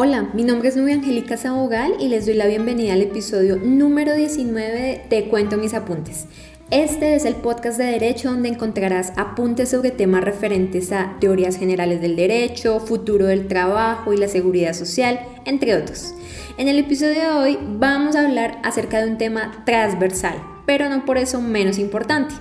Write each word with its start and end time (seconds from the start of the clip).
Hola, 0.00 0.30
mi 0.32 0.44
nombre 0.44 0.68
es 0.68 0.76
Nubia 0.76 0.94
Angélica 0.94 1.36
Sabogal 1.36 1.94
y 1.98 2.06
les 2.06 2.24
doy 2.24 2.36
la 2.36 2.46
bienvenida 2.46 2.92
al 2.92 3.02
episodio 3.02 3.56
número 3.56 4.14
19 4.14 4.80
de 4.80 5.02
Te 5.10 5.28
cuento 5.28 5.56
mis 5.56 5.74
apuntes. 5.74 6.26
Este 6.70 7.16
es 7.16 7.24
el 7.24 7.34
podcast 7.34 7.78
de 7.78 7.86
Derecho 7.86 8.30
donde 8.30 8.48
encontrarás 8.48 9.12
apuntes 9.16 9.70
sobre 9.70 9.90
temas 9.90 10.22
referentes 10.22 10.92
a 10.92 11.16
teorías 11.18 11.56
generales 11.56 12.00
del 12.00 12.14
derecho, 12.14 12.78
futuro 12.78 13.26
del 13.26 13.48
trabajo 13.48 14.12
y 14.12 14.18
la 14.18 14.28
seguridad 14.28 14.72
social, 14.72 15.18
entre 15.44 15.74
otros. 15.74 16.14
En 16.58 16.68
el 16.68 16.78
episodio 16.78 17.14
de 17.14 17.30
hoy 17.30 17.58
vamos 17.60 18.14
a 18.14 18.24
hablar 18.24 18.60
acerca 18.62 19.02
de 19.02 19.10
un 19.10 19.18
tema 19.18 19.64
transversal, 19.66 20.36
pero 20.68 20.90
no 20.90 21.06
por 21.06 21.16
eso 21.16 21.40
menos 21.40 21.78
importante. 21.78 22.34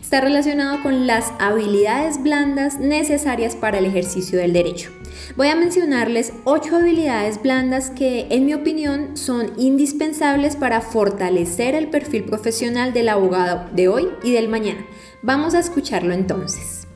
Está 0.00 0.20
relacionado 0.20 0.80
con 0.84 1.08
las 1.08 1.32
habilidades 1.40 2.22
blandas 2.22 2.78
necesarias 2.78 3.56
para 3.56 3.78
el 3.78 3.86
ejercicio 3.86 4.38
del 4.38 4.52
derecho. 4.52 4.92
Voy 5.36 5.48
a 5.48 5.56
mencionarles 5.56 6.32
ocho 6.44 6.76
habilidades 6.76 7.42
blandas 7.42 7.90
que, 7.90 8.28
en 8.30 8.46
mi 8.46 8.54
opinión, 8.54 9.16
son 9.16 9.50
indispensables 9.58 10.54
para 10.54 10.80
fortalecer 10.80 11.74
el 11.74 11.90
perfil 11.90 12.22
profesional 12.22 12.92
del 12.92 13.08
abogado 13.08 13.68
de 13.74 13.88
hoy 13.88 14.10
y 14.22 14.30
del 14.30 14.48
mañana. 14.48 14.86
Vamos 15.24 15.54
a 15.54 15.58
escucharlo 15.58 16.14
entonces. 16.14 16.86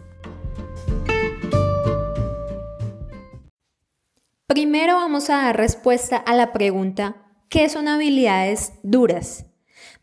Primero 4.47 4.95
vamos 4.95 5.31
a 5.31 5.39
dar 5.39 5.57
respuesta 5.57 6.17
a 6.17 6.37
la 6.37 6.53
pregunta, 6.53 7.17
¿qué 7.49 7.69
son 7.69 7.89
habilidades 7.89 8.75
duras? 8.85 9.47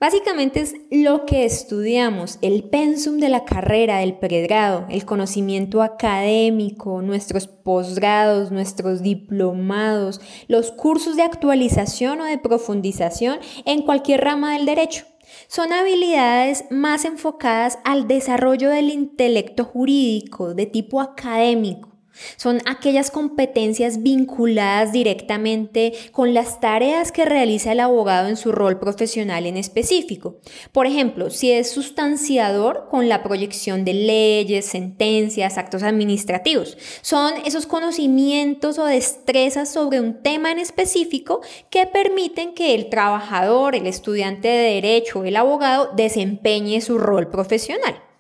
Básicamente 0.03 0.59
es 0.59 0.75
lo 0.91 1.25
que 1.25 1.45
estudiamos, 1.45 2.37
el 2.41 2.65
pensum 2.65 3.19
de 3.19 3.29
la 3.29 3.45
carrera, 3.45 3.99
del 3.99 4.17
pregrado, 4.17 4.85
el 4.89 5.05
conocimiento 5.05 5.81
académico, 5.81 7.01
nuestros 7.01 7.47
posgrados, 7.47 8.51
nuestros 8.51 9.01
diplomados, 9.01 10.19
los 10.49 10.73
cursos 10.73 11.15
de 11.15 11.23
actualización 11.23 12.19
o 12.19 12.25
de 12.25 12.37
profundización 12.37 13.39
en 13.63 13.83
cualquier 13.83 14.25
rama 14.25 14.57
del 14.57 14.65
derecho. 14.65 15.05
Son 15.47 15.71
habilidades 15.71 16.65
más 16.69 17.05
enfocadas 17.05 17.79
al 17.85 18.05
desarrollo 18.05 18.69
del 18.71 18.89
intelecto 18.89 19.63
jurídico 19.63 20.53
de 20.53 20.65
tipo 20.65 20.99
académico 20.99 21.92
son 22.37 22.61
aquellas 22.65 23.11
competencias 23.11 24.03
vinculadas 24.03 24.91
directamente 24.91 25.93
con 26.11 26.33
las 26.33 26.59
tareas 26.59 27.11
que 27.11 27.25
realiza 27.25 27.71
el 27.71 27.79
abogado 27.79 28.27
en 28.27 28.37
su 28.37 28.51
rol 28.51 28.79
profesional 28.79 29.45
en 29.45 29.57
específico. 29.57 30.37
Por 30.71 30.87
ejemplo, 30.87 31.29
si 31.29 31.51
es 31.51 31.71
sustanciador 31.71 32.87
con 32.89 33.09
la 33.09 33.23
proyección 33.23 33.85
de 33.85 33.93
leyes, 33.93 34.65
sentencias, 34.65 35.57
actos 35.57 35.83
administrativos. 35.83 36.77
Son 37.01 37.33
esos 37.45 37.65
conocimientos 37.65 38.79
o 38.79 38.85
destrezas 38.85 39.71
sobre 39.71 39.99
un 39.99 40.21
tema 40.21 40.51
en 40.51 40.59
específico 40.59 41.41
que 41.69 41.87
permiten 41.87 42.53
que 42.53 42.75
el 42.75 42.89
trabajador, 42.89 43.75
el 43.75 43.87
estudiante 43.87 44.47
de 44.47 44.73
derecho, 44.75 45.23
el 45.25 45.35
abogado 45.35 45.91
desempeñe 45.95 46.81
su 46.81 46.97
rol 46.97 47.29
profesional. 47.29 48.12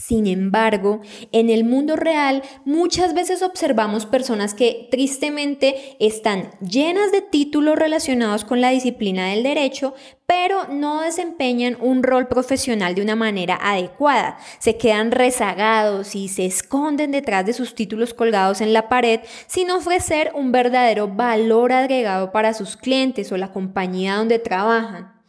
Sin 0.00 0.26
embargo, 0.26 1.02
en 1.30 1.50
el 1.50 1.64
mundo 1.64 1.94
real 1.94 2.42
muchas 2.64 3.12
veces 3.12 3.42
observamos 3.42 4.06
personas 4.06 4.54
que 4.54 4.88
tristemente 4.90 5.96
están 6.00 6.52
llenas 6.60 7.12
de 7.12 7.20
títulos 7.20 7.76
relacionados 7.76 8.46
con 8.46 8.62
la 8.62 8.70
disciplina 8.70 9.26
del 9.26 9.42
derecho, 9.42 9.94
pero 10.24 10.68
no 10.68 11.02
desempeñan 11.02 11.76
un 11.80 12.02
rol 12.02 12.28
profesional 12.28 12.94
de 12.94 13.02
una 13.02 13.14
manera 13.14 13.58
adecuada. 13.60 14.38
Se 14.58 14.78
quedan 14.78 15.10
rezagados 15.10 16.14
y 16.14 16.28
se 16.28 16.46
esconden 16.46 17.10
detrás 17.10 17.44
de 17.44 17.52
sus 17.52 17.74
títulos 17.74 18.14
colgados 18.14 18.62
en 18.62 18.72
la 18.72 18.88
pared 18.88 19.20
sin 19.48 19.70
ofrecer 19.70 20.32
un 20.34 20.50
verdadero 20.50 21.08
valor 21.08 21.72
agregado 21.72 22.32
para 22.32 22.54
sus 22.54 22.78
clientes 22.78 23.30
o 23.32 23.36
la 23.36 23.52
compañía 23.52 24.16
donde 24.16 24.38
trabajan. 24.38 25.19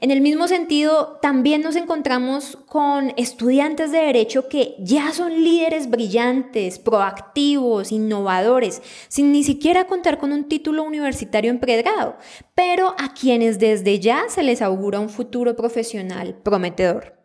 En 0.00 0.10
el 0.10 0.20
mismo 0.20 0.48
sentido, 0.48 1.18
también 1.22 1.62
nos 1.62 1.76
encontramos 1.76 2.58
con 2.66 3.12
estudiantes 3.16 3.90
de 3.92 3.98
derecho 3.98 4.48
que 4.48 4.74
ya 4.78 5.12
son 5.12 5.42
líderes 5.42 5.90
brillantes, 5.90 6.78
proactivos, 6.78 7.92
innovadores, 7.92 8.82
sin 9.08 9.32
ni 9.32 9.44
siquiera 9.44 9.86
contar 9.86 10.18
con 10.18 10.32
un 10.32 10.48
título 10.48 10.82
universitario 10.82 11.50
en 11.50 11.60
pregrado, 11.60 12.16
pero 12.54 12.94
a 12.98 13.14
quienes 13.14 13.58
desde 13.58 13.98
ya 13.98 14.24
se 14.28 14.42
les 14.42 14.62
augura 14.62 15.00
un 15.00 15.08
futuro 15.08 15.56
profesional 15.56 16.36
prometedor. 16.42 17.18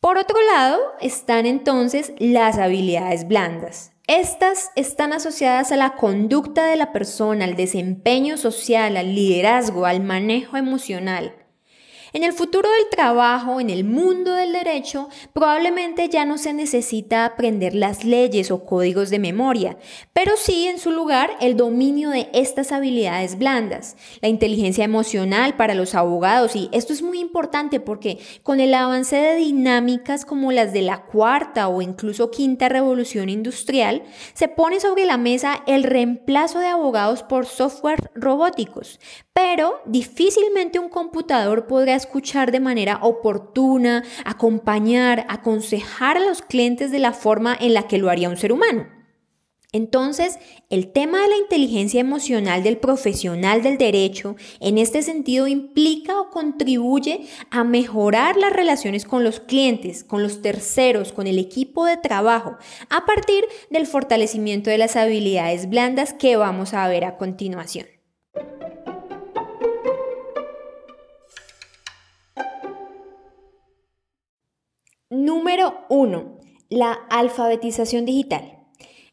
Por 0.00 0.18
otro 0.18 0.36
lado, 0.52 0.78
están 1.00 1.46
entonces 1.46 2.12
las 2.18 2.58
habilidades 2.58 3.26
blandas, 3.26 3.92
estas 4.06 4.70
están 4.76 5.12
asociadas 5.12 5.72
a 5.72 5.76
la 5.76 5.94
conducta 5.94 6.66
de 6.66 6.76
la 6.76 6.92
persona, 6.92 7.44
al 7.44 7.56
desempeño 7.56 8.36
social, 8.36 8.96
al 8.96 9.14
liderazgo, 9.14 9.84
al 9.84 10.00
manejo 10.00 10.56
emocional. 10.56 11.45
En 12.16 12.24
el 12.24 12.32
futuro 12.32 12.66
del 12.70 12.88
trabajo, 12.88 13.60
en 13.60 13.68
el 13.68 13.84
mundo 13.84 14.32
del 14.32 14.54
derecho, 14.54 15.10
probablemente 15.34 16.08
ya 16.08 16.24
no 16.24 16.38
se 16.38 16.54
necesita 16.54 17.26
aprender 17.26 17.74
las 17.74 18.04
leyes 18.04 18.50
o 18.50 18.64
códigos 18.64 19.10
de 19.10 19.18
memoria, 19.18 19.76
pero 20.14 20.32
sí 20.38 20.66
en 20.66 20.78
su 20.78 20.92
lugar 20.92 21.32
el 21.42 21.58
dominio 21.58 22.08
de 22.08 22.30
estas 22.32 22.72
habilidades 22.72 23.36
blandas, 23.36 23.98
la 24.22 24.28
inteligencia 24.28 24.82
emocional 24.82 25.56
para 25.56 25.74
los 25.74 25.94
abogados. 25.94 26.56
Y 26.56 26.70
esto 26.72 26.94
es 26.94 27.02
muy 27.02 27.18
importante 27.18 27.80
porque 27.80 28.18
con 28.42 28.60
el 28.60 28.72
avance 28.72 29.16
de 29.16 29.36
dinámicas 29.36 30.24
como 30.24 30.52
las 30.52 30.72
de 30.72 30.80
la 30.80 31.02
cuarta 31.04 31.68
o 31.68 31.82
incluso 31.82 32.30
quinta 32.30 32.70
revolución 32.70 33.28
industrial, 33.28 34.04
se 34.32 34.48
pone 34.48 34.80
sobre 34.80 35.04
la 35.04 35.18
mesa 35.18 35.62
el 35.66 35.82
reemplazo 35.82 36.60
de 36.60 36.68
abogados 36.68 37.22
por 37.22 37.44
software 37.44 38.10
robóticos, 38.14 39.00
pero 39.34 39.82
difícilmente 39.84 40.78
un 40.78 40.88
computador 40.88 41.66
podrá 41.66 42.05
escuchar 42.06 42.52
de 42.52 42.60
manera 42.60 43.00
oportuna, 43.02 44.04
acompañar, 44.24 45.26
aconsejar 45.28 46.16
a 46.16 46.20
los 46.20 46.42
clientes 46.42 46.90
de 46.90 46.98
la 47.00 47.12
forma 47.12 47.56
en 47.60 47.74
la 47.74 47.86
que 47.86 47.98
lo 47.98 48.08
haría 48.08 48.30
un 48.30 48.36
ser 48.36 48.52
humano. 48.52 48.86
Entonces, 49.72 50.38
el 50.70 50.92
tema 50.92 51.20
de 51.20 51.28
la 51.28 51.36
inteligencia 51.36 52.00
emocional 52.00 52.62
del 52.62 52.78
profesional 52.78 53.62
del 53.62 53.76
derecho 53.76 54.36
en 54.60 54.78
este 54.78 55.02
sentido 55.02 55.48
implica 55.48 56.18
o 56.18 56.30
contribuye 56.30 57.26
a 57.50 57.62
mejorar 57.62 58.36
las 58.36 58.54
relaciones 58.54 59.04
con 59.04 59.22
los 59.22 59.40
clientes, 59.40 60.02
con 60.02 60.22
los 60.22 60.40
terceros, 60.40 61.12
con 61.12 61.26
el 61.26 61.38
equipo 61.38 61.84
de 61.84 61.98
trabajo, 61.98 62.56
a 62.88 63.04
partir 63.04 63.44
del 63.68 63.86
fortalecimiento 63.86 64.70
de 64.70 64.78
las 64.78 64.96
habilidades 64.96 65.68
blandas 65.68 66.14
que 66.14 66.36
vamos 66.36 66.72
a 66.72 66.88
ver 66.88 67.04
a 67.04 67.18
continuación. 67.18 67.95
Número 75.26 75.74
1. 75.88 76.38
La 76.70 76.92
alfabetización 77.10 78.04
digital. 78.04 78.60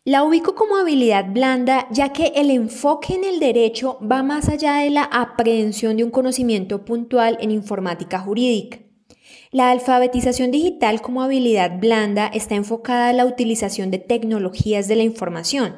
La 0.05 0.23
ubico 0.23 0.53
como 0.53 0.77
habilidad 0.77 1.25
blanda 1.33 1.87
ya 1.89 2.13
que 2.13 2.33
el 2.35 2.51
enfoque 2.51 3.15
en 3.15 3.23
el 3.23 3.39
derecho 3.39 3.97
va 3.99 4.21
más 4.21 4.47
allá 4.47 4.75
de 4.75 4.91
la 4.91 5.05
aprehensión 5.05 5.97
de 5.97 6.03
un 6.03 6.11
conocimiento 6.11 6.85
puntual 6.85 7.39
en 7.41 7.49
informática 7.49 8.19
jurídica. 8.19 8.77
La 9.49 9.71
alfabetización 9.71 10.51
digital 10.51 11.01
como 11.01 11.23
habilidad 11.23 11.79
blanda 11.79 12.27
está 12.27 12.53
enfocada 12.53 13.09
a 13.09 13.13
la 13.13 13.25
utilización 13.25 13.89
de 13.89 13.97
tecnologías 13.97 14.87
de 14.87 14.97
la 14.97 15.03
información 15.03 15.77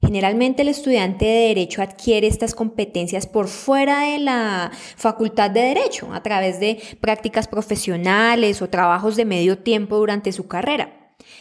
Generalmente 0.00 0.62
el 0.62 0.68
estudiante 0.68 1.24
de 1.24 1.48
derecho 1.48 1.82
adquiere 1.82 2.28
estas 2.28 2.54
competencias 2.54 3.26
por 3.26 3.48
fuera 3.48 4.02
de 4.02 4.18
la 4.20 4.70
facultad 4.96 5.50
de 5.50 5.60
derecho, 5.62 6.12
a 6.12 6.22
través 6.22 6.60
de 6.60 6.80
prácticas 7.00 7.48
profesionales 7.48 8.62
o 8.62 8.68
trabajos 8.68 9.16
de 9.16 9.24
medio 9.24 9.58
tiempo 9.58 9.96
durante 9.96 10.30
su 10.32 10.46
carrera. 10.46 10.97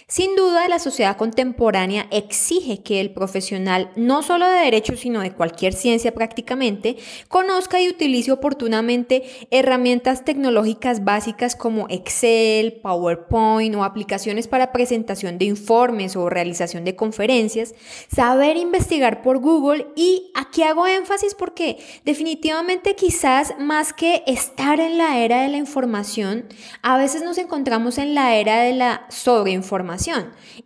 Sin 0.09 0.35
duda, 0.37 0.67
la 0.69 0.79
sociedad 0.79 1.17
contemporánea 1.17 2.07
exige 2.11 2.81
que 2.81 3.01
el 3.01 3.11
profesional, 3.11 3.91
no 3.97 4.23
solo 4.23 4.47
de 4.47 4.59
derecho, 4.59 4.95
sino 4.95 5.19
de 5.19 5.33
cualquier 5.33 5.73
ciencia 5.73 6.13
prácticamente, 6.13 6.95
conozca 7.27 7.81
y 7.81 7.89
utilice 7.89 8.31
oportunamente 8.31 9.23
herramientas 9.51 10.23
tecnológicas 10.23 11.03
básicas 11.03 11.55
como 11.55 11.87
Excel, 11.89 12.79
PowerPoint 12.81 13.75
o 13.75 13.83
aplicaciones 13.83 14.47
para 14.47 14.71
presentación 14.71 15.37
de 15.37 15.45
informes 15.45 16.15
o 16.15 16.29
realización 16.29 16.85
de 16.85 16.95
conferencias, 16.95 17.75
saber 18.09 18.55
investigar 18.55 19.21
por 19.21 19.39
Google 19.39 19.87
y 19.95 20.31
aquí 20.35 20.63
hago 20.63 20.87
énfasis 20.87 21.35
porque 21.35 21.79
definitivamente 22.05 22.95
quizás 22.95 23.53
más 23.59 23.91
que 23.91 24.23
estar 24.25 24.79
en 24.79 24.97
la 24.97 25.19
era 25.19 25.41
de 25.41 25.49
la 25.49 25.57
información, 25.57 26.45
a 26.81 26.97
veces 26.97 27.23
nos 27.23 27.37
encontramos 27.37 27.97
en 27.97 28.15
la 28.15 28.35
era 28.35 28.61
de 28.61 28.73
la 28.73 29.05
sobreinformación 29.09 29.66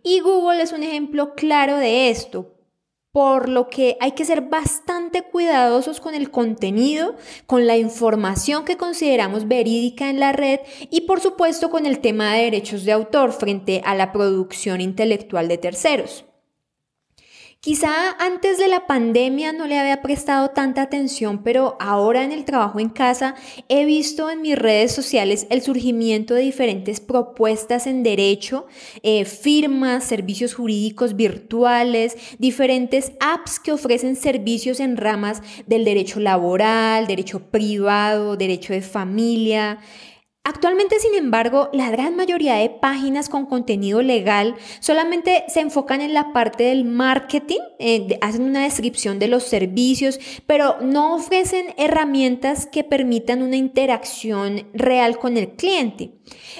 y 0.02 0.20
Google 0.20 0.62
es 0.62 0.72
un 0.72 0.82
ejemplo 0.82 1.34
claro 1.34 1.76
de 1.76 2.10
esto, 2.10 2.54
por 3.12 3.48
lo 3.48 3.68
que 3.68 3.96
hay 4.00 4.12
que 4.12 4.24
ser 4.24 4.42
bastante 4.42 5.22
cuidadosos 5.22 6.00
con 6.00 6.14
el 6.14 6.30
contenido, 6.30 7.14
con 7.46 7.66
la 7.66 7.76
información 7.76 8.64
que 8.64 8.78
consideramos 8.78 9.46
verídica 9.46 10.08
en 10.08 10.18
la 10.18 10.32
red 10.32 10.60
y 10.90 11.02
por 11.02 11.20
supuesto 11.20 11.70
con 11.70 11.84
el 11.84 12.00
tema 12.00 12.32
de 12.32 12.44
derechos 12.44 12.84
de 12.84 12.92
autor 12.92 13.32
frente 13.32 13.82
a 13.84 13.94
la 13.94 14.12
producción 14.12 14.80
intelectual 14.80 15.48
de 15.48 15.58
terceros. 15.58 16.24
Quizá 17.64 18.16
antes 18.18 18.58
de 18.58 18.66
la 18.66 18.88
pandemia 18.88 19.52
no 19.52 19.68
le 19.68 19.78
había 19.78 20.02
prestado 20.02 20.48
tanta 20.48 20.82
atención, 20.82 21.44
pero 21.44 21.76
ahora 21.78 22.24
en 22.24 22.32
el 22.32 22.44
trabajo 22.44 22.80
en 22.80 22.88
casa 22.88 23.36
he 23.68 23.84
visto 23.84 24.30
en 24.30 24.42
mis 24.42 24.58
redes 24.58 24.90
sociales 24.90 25.46
el 25.48 25.62
surgimiento 25.62 26.34
de 26.34 26.40
diferentes 26.40 26.98
propuestas 26.98 27.86
en 27.86 28.02
derecho, 28.02 28.66
eh, 29.04 29.24
firmas, 29.26 30.02
servicios 30.02 30.54
jurídicos 30.54 31.14
virtuales, 31.14 32.16
diferentes 32.40 33.12
apps 33.20 33.60
que 33.60 33.70
ofrecen 33.70 34.16
servicios 34.16 34.80
en 34.80 34.96
ramas 34.96 35.40
del 35.68 35.84
derecho 35.84 36.18
laboral, 36.18 37.06
derecho 37.06 37.44
privado, 37.52 38.36
derecho 38.36 38.72
de 38.72 38.82
familia. 38.82 39.78
Actualmente, 40.44 40.98
sin 40.98 41.14
embargo, 41.14 41.70
la 41.72 41.88
gran 41.90 42.16
mayoría 42.16 42.56
de 42.56 42.68
páginas 42.68 43.28
con 43.28 43.46
contenido 43.46 44.02
legal 44.02 44.56
solamente 44.80 45.44
se 45.46 45.60
enfocan 45.60 46.00
en 46.00 46.14
la 46.14 46.32
parte 46.32 46.64
del 46.64 46.84
marketing, 46.84 47.60
eh, 47.78 48.18
hacen 48.20 48.42
una 48.42 48.64
descripción 48.64 49.20
de 49.20 49.28
los 49.28 49.44
servicios, 49.44 50.18
pero 50.46 50.78
no 50.80 51.14
ofrecen 51.14 51.66
herramientas 51.76 52.66
que 52.66 52.82
permitan 52.82 53.40
una 53.40 53.54
interacción 53.54 54.66
real 54.74 55.20
con 55.20 55.36
el 55.36 55.50
cliente. 55.50 56.14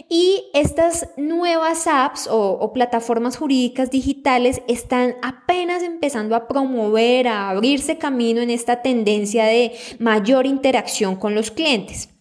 Y 0.09 0.45
estas 0.55 1.09
nuevas 1.17 1.89
apps 1.89 2.29
o 2.31 2.73
plataformas 2.73 3.37
jurídicas 3.37 3.91
digitales 3.91 4.63
están 4.69 5.17
apenas 5.23 5.83
empezando 5.83 6.37
a 6.37 6.47
promover, 6.47 7.27
a 7.27 7.51
abrirse 7.51 7.99
camino 7.99 8.43
en 8.43 8.51
esta 8.51 8.81
tendencia 8.81 9.45
de 9.45 9.73
mayor 9.99 10.47
interacción 10.47 11.17
con 11.17 11.35
los 11.35 11.51
clientes. 11.51 12.12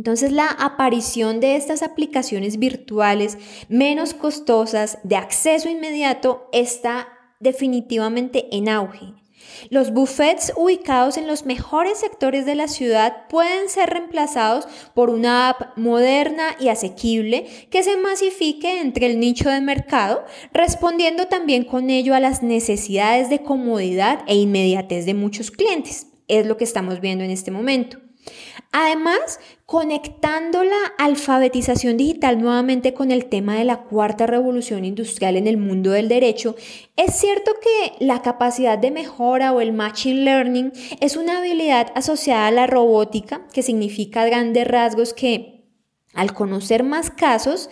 Entonces 0.00 0.32
la 0.32 0.46
aparición 0.48 1.40
de 1.40 1.56
estas 1.56 1.82
aplicaciones 1.82 2.58
virtuales 2.58 3.36
menos 3.68 4.14
costosas 4.14 4.96
de 5.02 5.16
acceso 5.16 5.68
inmediato 5.68 6.48
está 6.52 7.08
definitivamente 7.38 8.46
en 8.50 8.70
auge. 8.70 9.12
Los 9.68 9.92
buffets 9.92 10.54
ubicados 10.56 11.18
en 11.18 11.26
los 11.26 11.44
mejores 11.44 11.98
sectores 11.98 12.46
de 12.46 12.54
la 12.54 12.66
ciudad 12.66 13.28
pueden 13.28 13.68
ser 13.68 13.90
reemplazados 13.90 14.66
por 14.94 15.10
una 15.10 15.50
app 15.50 15.76
moderna 15.76 16.56
y 16.58 16.68
asequible 16.68 17.44
que 17.68 17.82
se 17.82 17.98
masifique 17.98 18.80
entre 18.80 19.04
el 19.04 19.20
nicho 19.20 19.50
de 19.50 19.60
mercado, 19.60 20.24
respondiendo 20.54 21.26
también 21.26 21.64
con 21.64 21.90
ello 21.90 22.14
a 22.14 22.20
las 22.20 22.42
necesidades 22.42 23.28
de 23.28 23.42
comodidad 23.42 24.24
e 24.26 24.36
inmediatez 24.36 25.04
de 25.04 25.12
muchos 25.12 25.50
clientes. 25.50 26.06
Es 26.26 26.46
lo 26.46 26.56
que 26.56 26.64
estamos 26.64 27.02
viendo 27.02 27.22
en 27.22 27.30
este 27.30 27.50
momento. 27.50 27.98
Además, 28.72 29.40
conectando 29.66 30.62
la 30.62 30.78
alfabetización 30.98 31.96
digital 31.96 32.40
nuevamente 32.40 32.94
con 32.94 33.10
el 33.10 33.26
tema 33.26 33.56
de 33.56 33.64
la 33.64 33.82
cuarta 33.82 34.28
revolución 34.28 34.84
industrial 34.84 35.36
en 35.36 35.48
el 35.48 35.56
mundo 35.56 35.90
del 35.90 36.08
derecho, 36.08 36.54
es 36.94 37.16
cierto 37.16 37.52
que 37.60 38.04
la 38.04 38.22
capacidad 38.22 38.78
de 38.78 38.92
mejora 38.92 39.52
o 39.52 39.60
el 39.60 39.72
machine 39.72 40.22
learning 40.22 40.72
es 41.00 41.16
una 41.16 41.38
habilidad 41.38 41.90
asociada 41.96 42.46
a 42.46 42.52
la 42.52 42.68
robótica, 42.68 43.48
que 43.52 43.62
significa 43.62 44.24
grandes 44.24 44.68
rasgos 44.68 45.14
que 45.14 45.60
al 46.14 46.34
conocer 46.34 46.82
más 46.82 47.10
casos, 47.10 47.70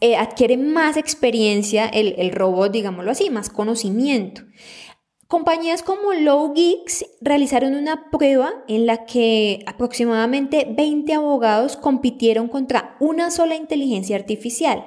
eh, 0.00 0.16
adquiere 0.16 0.56
más 0.56 0.96
experiencia 0.96 1.86
el, 1.86 2.14
el 2.18 2.30
robot, 2.30 2.70
digámoslo 2.70 3.10
así, 3.10 3.30
más 3.30 3.50
conocimiento. 3.50 4.42
Compañías 5.28 5.82
como 5.82 6.14
Low 6.14 6.54
Geeks 6.54 7.04
realizaron 7.20 7.74
una 7.74 8.10
prueba 8.10 8.64
en 8.66 8.86
la 8.86 9.04
que 9.04 9.62
aproximadamente 9.66 10.66
20 10.74 11.12
abogados 11.12 11.76
compitieron 11.76 12.48
contra 12.48 12.96
una 12.98 13.30
sola 13.30 13.54
inteligencia 13.54 14.16
artificial. 14.16 14.86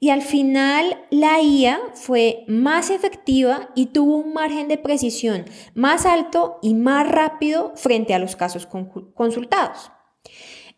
Y 0.00 0.08
al 0.08 0.22
final 0.22 1.04
la 1.10 1.42
IA 1.42 1.78
fue 1.92 2.44
más 2.48 2.88
efectiva 2.88 3.68
y 3.74 3.86
tuvo 3.86 4.16
un 4.16 4.32
margen 4.32 4.68
de 4.68 4.78
precisión 4.78 5.44
más 5.74 6.06
alto 6.06 6.58
y 6.62 6.72
más 6.72 7.06
rápido 7.06 7.72
frente 7.76 8.14
a 8.14 8.18
los 8.18 8.36
casos 8.36 8.66
consultados. 8.66 9.90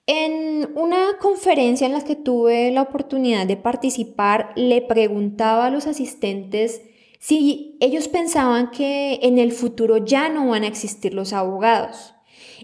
En 0.09 0.69
una 0.75 1.19
conferencia 1.21 1.87
en 1.87 1.93
la 1.93 2.03
que 2.03 2.17
tuve 2.17 2.73
la 2.73 2.83
oportunidad 2.83 3.47
de 3.47 3.57
participar, 3.57 4.53
le 4.57 4.83
preguntaba 4.83 5.67
a 5.67 5.71
los 5.71 5.87
asistentes 5.87 6.81
si 7.19 7.77
ellos 7.81 8.09
pensaban 8.09 8.71
que 8.71 9.21
en 9.23 9.39
el 9.39 9.53
futuro 9.53 9.99
ya 9.99 10.29
no 10.29 10.49
van 10.49 10.63
a 10.63 10.69
existir 10.69 11.15
los 11.15 11.33
abogados. 11.33 12.15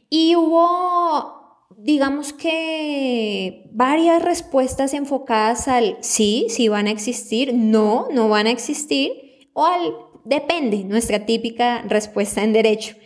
Y 0.08 0.36
hubo, 0.36 1.68
digamos 1.76 2.32
que, 2.32 3.68
varias 3.72 4.22
respuestas 4.22 4.94
enfocadas 4.94 5.68
al 5.68 5.96
sí, 6.00 6.46
sí 6.48 6.68
van 6.68 6.86
a 6.86 6.90
existir, 6.90 7.54
no, 7.54 8.08
no 8.12 8.28
van 8.28 8.46
a 8.46 8.50
existir, 8.50 9.48
o 9.52 9.64
al 9.64 9.94
depende, 10.24 10.84
nuestra 10.84 11.26
típica 11.26 11.82
respuesta 11.82 12.42
en 12.42 12.52
derecho. 12.52 12.96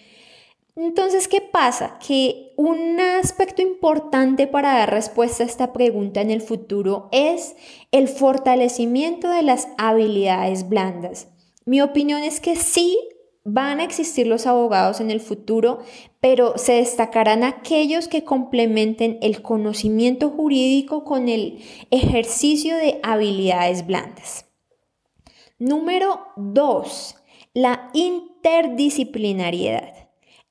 Entonces, 0.77 1.27
¿qué 1.27 1.41
pasa? 1.41 1.99
Que 2.07 2.53
un 2.57 3.01
aspecto 3.01 3.63
importante 3.63 4.47
para 4.47 4.75
dar 4.75 4.91
respuesta 4.91 5.43
a 5.43 5.47
esta 5.47 5.73
pregunta 5.73 6.21
en 6.21 6.31
el 6.31 6.43
futuro 6.43 7.09
es 7.13 7.57
el 7.93 8.09
fortalecimiento 8.09 9.31
de 9.31 9.43
las 9.43 9.69
habilidades 9.79 10.69
blandas. 10.69 11.29
Mi 11.67 11.81
opinión 11.81 12.23
es 12.23 12.41
que 12.41 12.55
sí 12.55 12.97
van 13.43 13.81
a 13.81 13.85
existir 13.85 14.29
los 14.29 14.47
abogados 14.47 15.01
en 15.01 15.11
el 15.11 15.21
futuro, 15.21 15.81
pero 16.21 16.57
se 16.59 16.75
destacarán 16.75 17.43
aquellos 17.43 18.07
que 18.07 18.23
complementen 18.25 19.19
el 19.21 19.43
conocimiento 19.43 20.31
jurídico 20.31 21.03
con 21.03 21.29
el 21.29 21.59
ejercicio 21.91 22.77
de 22.77 23.01
habilidades 23.03 23.85
blandas. 23.85 24.47
Número 25.59 26.21
2. 26.37 27.17
La 27.55 27.91
interdisciplinariedad. 27.95 29.93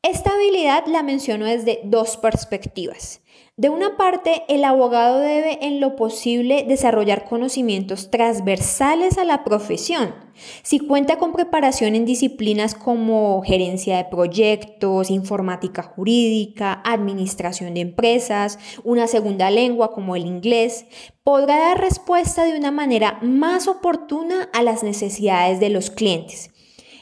Esta 0.02 0.34
habilidad 0.34 0.86
la 0.88 1.02
menciono 1.02 1.46
desde 1.46 1.80
dos 1.86 2.18
perspectivas. 2.18 3.22
De 3.58 3.70
una 3.70 3.96
parte, 3.96 4.44
el 4.50 4.66
abogado 4.66 5.20
debe 5.20 5.66
en 5.66 5.80
lo 5.80 5.96
posible 5.96 6.66
desarrollar 6.68 7.24
conocimientos 7.24 8.12
transversales 8.12 9.18
a 9.18 9.24
la 9.24 9.46
profesión. 9.46 10.14
Si 10.62 10.80
cuenta 10.80 11.20
con 11.20 11.32
preparación 11.32 11.96
en 11.96 12.04
disciplinas 12.04 12.76
como 12.76 13.42
gerencia 13.44 13.96
de 13.96 14.04
proyectos, 14.04 15.10
informática 15.10 15.84
jurídica, 15.84 16.82
administración 16.84 17.76
de 17.76 17.80
empresas, 17.80 18.60
una 18.84 19.08
segunda 19.08 19.50
lengua 19.50 19.94
como 19.94 20.18
el 20.18 20.26
inglés, 20.26 20.86
podrá 21.24 21.58
dar 21.58 21.80
respuesta 21.80 22.44
de 22.44 22.58
una 22.58 22.72
manera 22.72 23.20
más 23.22 23.70
oportuna 23.70 24.50
a 24.52 24.64
las 24.64 24.84
necesidades 24.84 25.62
de 25.62 25.70
los 25.70 25.92
clientes 25.92 26.52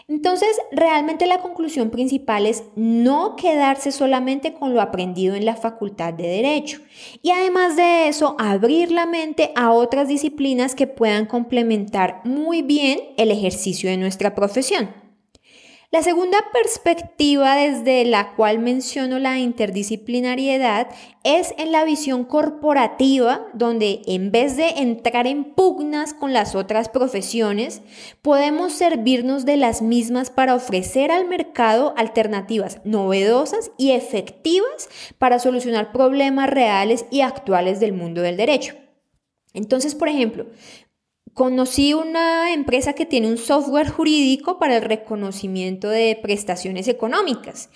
entonces, 0.07 0.49
realmente 0.71 1.25
la 1.25 1.39
conclusión 1.39 1.89
principal 1.89 2.45
es 2.45 2.63
no 2.75 3.35
quedarse 3.37 3.91
solamente 3.91 4.53
con 4.53 4.73
lo 4.73 4.81
aprendido 4.81 5.35
en 5.35 5.45
la 5.45 5.55
facultad 5.55 6.13
de 6.13 6.27
derecho 6.27 6.81
y 7.21 7.31
además 7.31 7.77
de 7.77 8.09
eso, 8.09 8.35
abrir 8.37 8.91
la 8.91 9.05
mente 9.05 9.51
a 9.55 9.71
otras 9.71 10.09
disciplinas 10.09 10.75
que 10.75 10.87
puedan 10.87 11.25
complementar 11.25 12.21
muy 12.25 12.61
bien 12.61 12.99
el 13.17 13.31
ejercicio 13.31 13.89
de 13.89 13.97
nuestra 13.97 14.35
profesión. 14.35 15.02
La 15.93 16.01
segunda 16.01 16.39
perspectiva 16.51 17.55
desde 17.55 18.03
la 18.03 18.33
cual 18.33 18.57
menciono 18.57 19.19
la 19.19 19.37
interdisciplinariedad 19.37 20.87
es 21.23 21.53
en 21.59 21.71
la 21.71 21.85
visión 21.85 22.23
corporativa, 22.23 23.45
donde 23.53 24.01
en 24.07 24.31
vez 24.31 24.57
de 24.57 24.69
entrar 24.69 25.27
en 25.27 25.53
pugnas 25.53 26.15
con 26.15 26.33
las 26.33 26.55
otras 26.55 26.89
profesiones, 26.89 27.83
podemos 28.23 28.73
servirnos 28.73 29.45
de 29.45 29.55
las 29.57 29.83
mismas 29.83 30.31
para 30.31 30.55
ofrecer 30.55 31.11
al 31.11 31.27
mercado 31.27 31.93
alternativas 31.95 32.81
novedosas 32.83 33.69
y 33.77 33.91
efectivas 33.91 34.89
para 35.19 35.37
solucionar 35.37 35.91
problemas 35.91 36.49
reales 36.49 37.05
y 37.11 37.21
actuales 37.21 37.79
del 37.79 37.93
mundo 37.93 38.23
del 38.23 38.35
derecho. 38.35 38.73
Entonces, 39.53 39.93
por 39.93 40.07
ejemplo, 40.07 40.47
Conocí 41.33 41.95
una 41.95 42.53
empresa 42.53 42.93
que 42.93 43.07
tiene 43.07 43.27
un 43.27 43.39
software 43.39 43.89
jurídico 43.89 44.59
para 44.59 44.77
el 44.77 44.83
reconocimiento 44.83 45.89
de 45.89 46.19
prestaciones 46.21 46.87
económicas. 46.87 47.69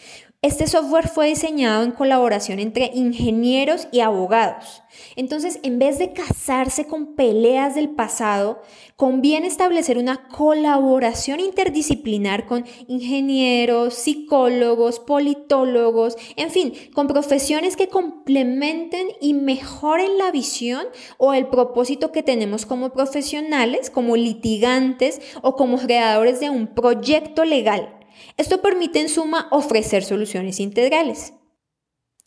Este 0.44 0.68
software 0.68 1.08
fue 1.08 1.30
diseñado 1.30 1.82
en 1.82 1.90
colaboración 1.90 2.60
entre 2.60 2.92
ingenieros 2.94 3.88
y 3.92 4.02
abogados. 4.02 4.84
Entonces, 5.16 5.60
en 5.64 5.80
vez 5.80 5.98
de 5.98 6.14
casarse 6.14 6.86
con 6.86 7.16
peleas 7.16 7.74
del 7.74 7.90
pasado, 7.90 8.62
conviene 8.96 9.48
establecer 9.48 9.98
una 9.98 10.28
colaboración 10.28 11.40
interdisciplinar 11.40 12.46
con 12.46 12.66
ingenieros, 12.88 13.96
psicólogos, 13.96 15.00
politólogos, 15.00 16.18
en 16.36 16.52
fin, 16.52 16.74
con 16.94 17.08
profesiones 17.08 17.76
que 17.76 17.88
complementen 17.88 19.08
y 19.20 19.34
mejoren 19.34 20.20
la 20.20 20.30
visión 20.30 20.86
o 21.18 21.34
el 21.34 21.48
propósito 21.48 22.12
que 22.12 22.22
tenemos 22.22 22.68
como 22.68 22.92
profesionales, 22.92 23.90
como 23.90 24.16
litigantes 24.16 25.20
o 25.42 25.56
como 25.56 25.80
creadores 25.80 26.40
de 26.40 26.52
un 26.52 26.68
proyecto 26.68 27.44
legal. 27.44 27.97
Esto 28.38 28.62
permite 28.62 29.00
en 29.00 29.10
suma 29.10 29.48
ofrecer 29.52 30.04
soluciones 30.04 30.60
integrales. 30.60 31.34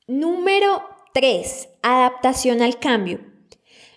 Número 0.06 0.82
3. 1.14 1.68
Adaptación 1.82 2.62
al 2.62 2.78
cambio. 2.78 3.20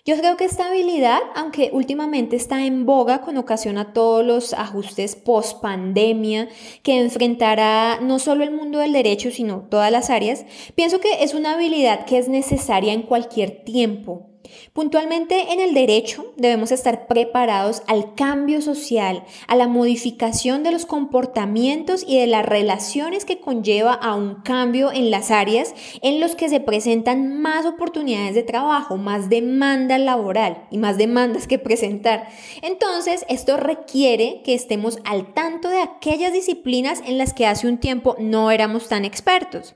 Yo 0.06 0.18
creo 0.18 0.36
que 0.36 0.44
esta 0.44 0.66
habilidad, 0.66 1.20
aunque 1.34 1.70
últimamente 1.72 2.36
está 2.36 2.66
en 2.66 2.84
boga 2.84 3.22
con 3.22 3.38
ocasión 3.38 3.78
a 3.78 3.94
todos 3.94 4.22
los 4.22 4.52
ajustes 4.52 5.16
post 5.16 5.62
pandemia 5.62 6.48
que 6.82 7.00
enfrentará 7.00 8.00
no 8.02 8.18
solo 8.18 8.44
el 8.44 8.50
mundo 8.50 8.80
del 8.80 8.92
derecho, 8.92 9.30
sino 9.30 9.66
todas 9.70 9.90
las 9.90 10.10
áreas, 10.10 10.44
pienso 10.74 11.00
que 11.00 11.24
es 11.24 11.32
una 11.32 11.54
habilidad 11.54 12.04
que 12.04 12.18
es 12.18 12.28
necesaria 12.28 12.92
en 12.92 13.00
cualquier 13.00 13.64
tiempo 13.64 14.33
Puntualmente 14.72 15.52
en 15.52 15.60
el 15.60 15.74
derecho 15.74 16.32
debemos 16.36 16.72
estar 16.72 17.06
preparados 17.06 17.82
al 17.86 18.14
cambio 18.14 18.60
social, 18.60 19.24
a 19.46 19.56
la 19.56 19.68
modificación 19.68 20.62
de 20.62 20.72
los 20.72 20.86
comportamientos 20.86 22.04
y 22.06 22.18
de 22.18 22.26
las 22.26 22.44
relaciones 22.44 23.24
que 23.24 23.40
conlleva 23.40 23.92
a 23.92 24.14
un 24.14 24.36
cambio 24.42 24.92
en 24.92 25.10
las 25.10 25.30
áreas 25.30 25.74
en 26.02 26.20
los 26.20 26.34
que 26.34 26.48
se 26.48 26.60
presentan 26.60 27.40
más 27.40 27.66
oportunidades 27.66 28.34
de 28.34 28.42
trabajo, 28.42 28.96
más 28.96 29.28
demanda 29.28 29.98
laboral 29.98 30.66
y 30.70 30.78
más 30.78 30.96
demandas 30.96 31.46
que 31.46 31.58
presentar. 31.58 32.28
Entonces, 32.62 33.24
esto 33.28 33.56
requiere 33.56 34.42
que 34.44 34.54
estemos 34.54 34.98
al 35.04 35.32
tanto 35.34 35.68
de 35.68 35.80
aquellas 35.80 36.32
disciplinas 36.32 37.02
en 37.06 37.18
las 37.18 37.32
que 37.34 37.46
hace 37.46 37.68
un 37.68 37.78
tiempo 37.78 38.16
no 38.18 38.50
éramos 38.50 38.88
tan 38.88 39.04
expertos 39.04 39.74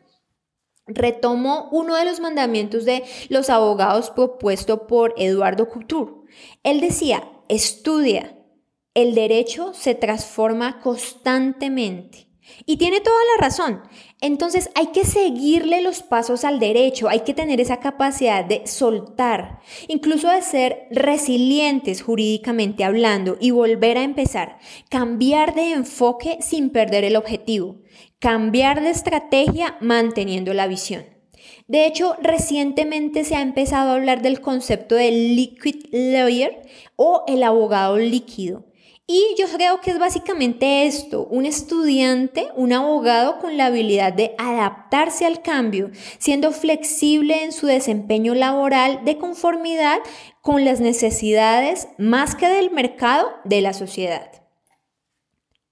retomo 0.88 1.68
uno 1.70 1.94
de 1.94 2.04
los 2.04 2.20
mandamientos 2.20 2.84
de 2.84 3.04
los 3.28 3.50
abogados 3.50 4.10
propuesto 4.10 4.86
por 4.86 5.14
Eduardo 5.16 5.68
Couture. 5.68 6.12
Él 6.62 6.80
decía, 6.80 7.28
estudia, 7.48 8.36
el 8.94 9.14
derecho 9.14 9.72
se 9.74 9.94
transforma 9.94 10.80
constantemente. 10.80 12.28
Y 12.64 12.78
tiene 12.78 13.00
toda 13.00 13.18
la 13.36 13.46
razón. 13.46 13.82
Entonces 14.20 14.70
hay 14.74 14.88
que 14.88 15.04
seguirle 15.04 15.80
los 15.80 16.02
pasos 16.02 16.44
al 16.44 16.58
derecho, 16.58 17.08
hay 17.08 17.20
que 17.20 17.34
tener 17.34 17.60
esa 17.60 17.78
capacidad 17.78 18.44
de 18.44 18.66
soltar, 18.66 19.60
incluso 19.86 20.28
de 20.28 20.42
ser 20.42 20.88
resilientes 20.90 22.02
jurídicamente 22.02 22.82
hablando 22.82 23.36
y 23.38 23.52
volver 23.52 23.96
a 23.96 24.02
empezar, 24.02 24.58
cambiar 24.88 25.54
de 25.54 25.72
enfoque 25.72 26.38
sin 26.40 26.70
perder 26.70 27.04
el 27.04 27.16
objetivo 27.16 27.76
cambiar 28.18 28.82
de 28.82 28.90
estrategia 28.90 29.76
manteniendo 29.80 30.54
la 30.54 30.66
visión. 30.66 31.04
De 31.66 31.86
hecho, 31.86 32.16
recientemente 32.20 33.24
se 33.24 33.36
ha 33.36 33.42
empezado 33.42 33.90
a 33.90 33.94
hablar 33.94 34.22
del 34.22 34.40
concepto 34.40 34.94
del 34.94 35.36
liquid 35.36 35.86
lawyer 35.92 36.62
o 36.96 37.24
el 37.28 37.42
abogado 37.42 37.98
líquido. 37.98 38.64
Y 39.10 39.34
yo 39.38 39.46
creo 39.48 39.80
que 39.80 39.90
es 39.90 39.98
básicamente 39.98 40.86
esto, 40.86 41.26
un 41.30 41.46
estudiante, 41.46 42.48
un 42.56 42.74
abogado 42.74 43.38
con 43.38 43.56
la 43.56 43.66
habilidad 43.66 44.12
de 44.12 44.34
adaptarse 44.36 45.24
al 45.24 45.40
cambio, 45.40 45.90
siendo 46.18 46.52
flexible 46.52 47.42
en 47.42 47.52
su 47.52 47.66
desempeño 47.66 48.34
laboral 48.34 49.06
de 49.06 49.16
conformidad 49.16 49.98
con 50.42 50.66
las 50.66 50.80
necesidades 50.80 51.88
más 51.96 52.34
que 52.34 52.48
del 52.48 52.70
mercado 52.70 53.30
de 53.44 53.62
la 53.62 53.72
sociedad. 53.72 54.30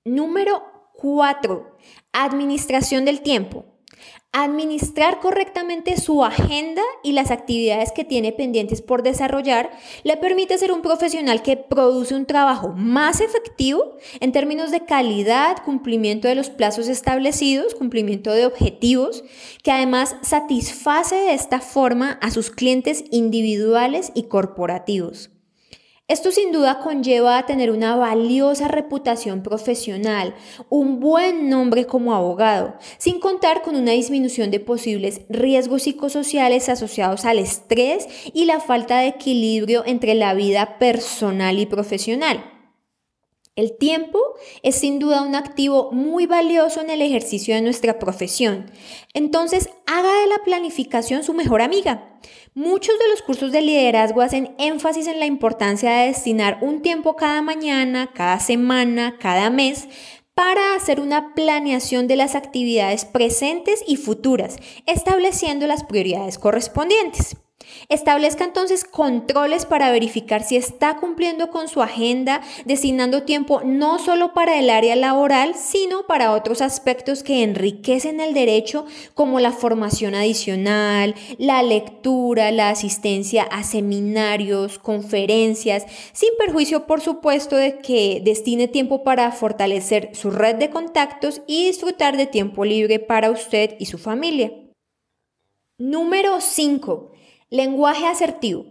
Número 0.05 0.63
4. 0.95 1.76
Administración 2.19 3.05
del 3.05 3.21
tiempo. 3.21 3.67
Administrar 4.33 5.21
correctamente 5.21 6.01
su 6.01 6.25
agenda 6.25 6.81
y 7.05 7.13
las 7.13 7.31
actividades 7.31 7.93
que 7.93 8.07
tiene 8.07 8.33
pendientes 8.33 8.81
por 8.81 9.03
desarrollar 9.03 9.71
le 10.03 10.17
permite 10.17 10.57
ser 10.57 10.73
un 10.73 10.81
profesional 10.81 11.43
que 11.43 11.59
produce 11.59 12.15
un 12.15 12.25
trabajo 12.25 12.73
más 12.75 13.21
efectivo 13.21 13.99
en 14.21 14.33
términos 14.33 14.71
de 14.71 14.87
calidad, 14.87 15.63
cumplimiento 15.63 16.27
de 16.27 16.37
los 16.37 16.49
plazos 16.49 16.89
establecidos, 16.89 17.75
cumplimiento 17.75 18.33
de 18.33 18.47
objetivos, 18.47 19.23
que 19.63 19.73
además 19.73 20.17
satisface 20.23 21.17
de 21.17 21.35
esta 21.35 21.61
forma 21.61 22.13
a 22.23 22.31
sus 22.31 22.51
clientes 22.51 23.05
individuales 23.11 24.11
y 24.15 24.23
corporativos. 24.23 25.36
Esto 26.09 26.31
sin 26.31 26.53
duda 26.53 26.79
conlleva 26.79 27.37
a 27.37 27.47
tener 27.47 27.73
una 27.73 27.97
valiosa 27.97 28.69
reputación 28.69 29.43
profesional, 29.43 30.37
un 30.69 31.01
buen 31.01 31.49
nombre 31.51 31.85
como 31.87 32.15
abogado, 32.15 32.77
sin 32.97 33.19
contar 33.19 33.63
con 33.63 33.75
una 33.75 33.91
disminución 33.91 34.53
de 34.53 34.61
posibles 34.61 35.23
riesgos 35.29 35.83
psicosociales 35.83 36.69
asociados 36.69 37.25
al 37.25 37.41
estrés 37.41 38.07
y 38.33 38.45
la 38.45 38.61
falta 38.61 39.01
de 39.01 39.09
equilibrio 39.09 39.83
entre 39.85 40.15
la 40.15 40.33
vida 40.35 40.79
personal 40.79 41.59
y 41.59 41.67
profesional. 41.67 42.56
El 43.57 43.79
tiempo 43.79 44.21
es 44.63 44.77
sin 44.77 44.99
duda 44.99 45.23
un 45.23 45.35
activo 45.35 45.91
muy 45.91 46.27
valioso 46.27 46.83
en 46.83 46.91
el 46.91 47.01
ejercicio 47.01 47.55
de 47.55 47.63
nuestra 47.63 47.99
profesión. 47.99 48.71
Entonces, 49.15 49.71
haga 49.87 50.13
de 50.21 50.27
la 50.27 50.45
planificación 50.45 51.25
su 51.25 51.33
mejor 51.33 51.63
amiga. 51.63 52.19
Muchos 52.53 52.99
de 52.99 53.09
los 53.09 53.23
cursos 53.23 53.53
de 53.53 53.63
liderazgo 53.63 54.21
hacen 54.21 54.55
énfasis 54.59 55.07
en 55.07 55.21
la 55.21 55.27
importancia 55.27 55.91
de 55.91 56.09
destinar 56.09 56.59
un 56.61 56.83
tiempo 56.83 57.17
cada 57.17 57.41
mañana, 57.41 58.11
cada 58.13 58.41
semana, 58.41 59.17
cada 59.19 59.49
mes 59.49 59.89
para 60.35 60.75
hacer 60.75 61.01
una 61.01 61.35
planeación 61.35 62.09
de 62.09 62.17
las 62.17 62.35
actividades 62.35 63.07
presentes 63.07 63.83
y 63.87 63.97
futuras, 63.97 64.59
estableciendo 64.85 65.67
las 65.67 65.83
prioridades 65.83 66.39
correspondientes. 66.39 67.37
Establezca 67.89 68.45
entonces 68.45 68.85
controles 68.85 69.67
para 69.67 69.91
verificar 69.91 70.43
si 70.43 70.57
está 70.57 70.97
cumpliendo 70.97 71.51
con 71.51 71.69
su 71.69 71.83
agenda, 71.83 72.41
designando 72.65 73.23
tiempo 73.23 73.63
no 73.65 73.99
solo 73.99 74.33
para 74.35 74.59
el 74.59 74.71
área 74.71 74.97
laboral, 74.97 75.55
sino 75.55 76.07
para 76.07 76.33
otros 76.33 76.61
aspectos 76.61 77.23
que 77.23 77.43
enriquecen 77.43 78.21
el 78.21 78.35
derecho, 78.35 78.87
como 79.15 79.41
la 79.41 79.53
formación 79.53 80.15
adicional, 80.15 81.15
la 81.39 81.63
lectura, 81.63 82.51
la 82.51 82.71
asistencia 82.71 83.45
a 83.45 83.63
seminarios, 83.63 84.79
conferencias, 84.79 85.87
sin 86.13 86.31
perjuicio, 86.39 86.87
por 86.87 87.01
supuesto, 87.01 87.57
de 87.57 87.79
que 87.79 88.21
destine 88.25 88.69
tiempo 88.69 89.05
para 89.05 89.31
fortalecer 89.33 90.11
su 90.15 90.31
red 90.31 90.57
de 90.57 90.71
contactos 90.71 91.43
y 91.47 91.67
disfrutar 91.67 92.17
de 92.17 92.27
tiempo 92.27 92.65
libre 92.65 92.99
para 92.99 93.31
usted 93.31 93.77
y 93.79 93.87
su 93.87 93.99
familia. 93.99 94.53
Número 95.79 96.41
5. 96.41 97.13
Lenguaje 97.51 98.09
asertivo. 98.09 98.65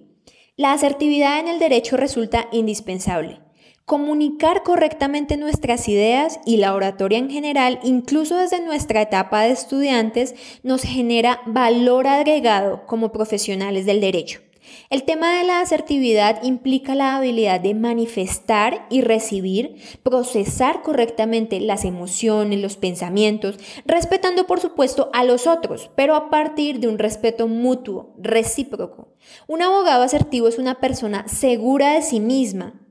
La 0.57 0.73
asertividad 0.73 1.39
en 1.39 1.47
el 1.47 1.59
derecho 1.59 1.95
resulta 1.95 2.49
indispensable. 2.51 3.39
Comunicar 3.85 4.63
correctamente 4.63 5.37
nuestras 5.37 5.87
ideas 5.87 6.41
y 6.45 6.57
la 6.57 6.75
oratoria 6.75 7.17
en 7.17 7.29
general, 7.29 7.79
incluso 7.83 8.35
desde 8.35 8.59
nuestra 8.59 9.01
etapa 9.01 9.43
de 9.43 9.51
estudiantes, 9.51 10.35
nos 10.61 10.81
genera 10.81 11.39
valor 11.45 12.05
agregado 12.05 12.85
como 12.85 13.13
profesionales 13.13 13.85
del 13.85 14.01
derecho. 14.01 14.41
El 14.89 15.03
tema 15.03 15.37
de 15.37 15.43
la 15.43 15.61
asertividad 15.61 16.43
implica 16.43 16.95
la 16.95 17.15
habilidad 17.15 17.59
de 17.59 17.73
manifestar 17.73 18.85
y 18.89 19.01
recibir, 19.01 19.75
procesar 20.03 20.81
correctamente 20.81 21.59
las 21.59 21.85
emociones, 21.85 22.59
los 22.61 22.77
pensamientos, 22.77 23.57
respetando 23.85 24.47
por 24.47 24.59
supuesto 24.59 25.09
a 25.13 25.23
los 25.23 25.47
otros, 25.47 25.89
pero 25.95 26.15
a 26.15 26.29
partir 26.29 26.79
de 26.79 26.87
un 26.87 26.99
respeto 26.99 27.47
mutuo, 27.47 28.13
recíproco. 28.17 29.13
Un 29.47 29.61
abogado 29.61 30.03
asertivo 30.03 30.47
es 30.47 30.57
una 30.57 30.75
persona 30.79 31.27
segura 31.27 31.93
de 31.93 32.01
sí 32.01 32.19
misma, 32.19 32.81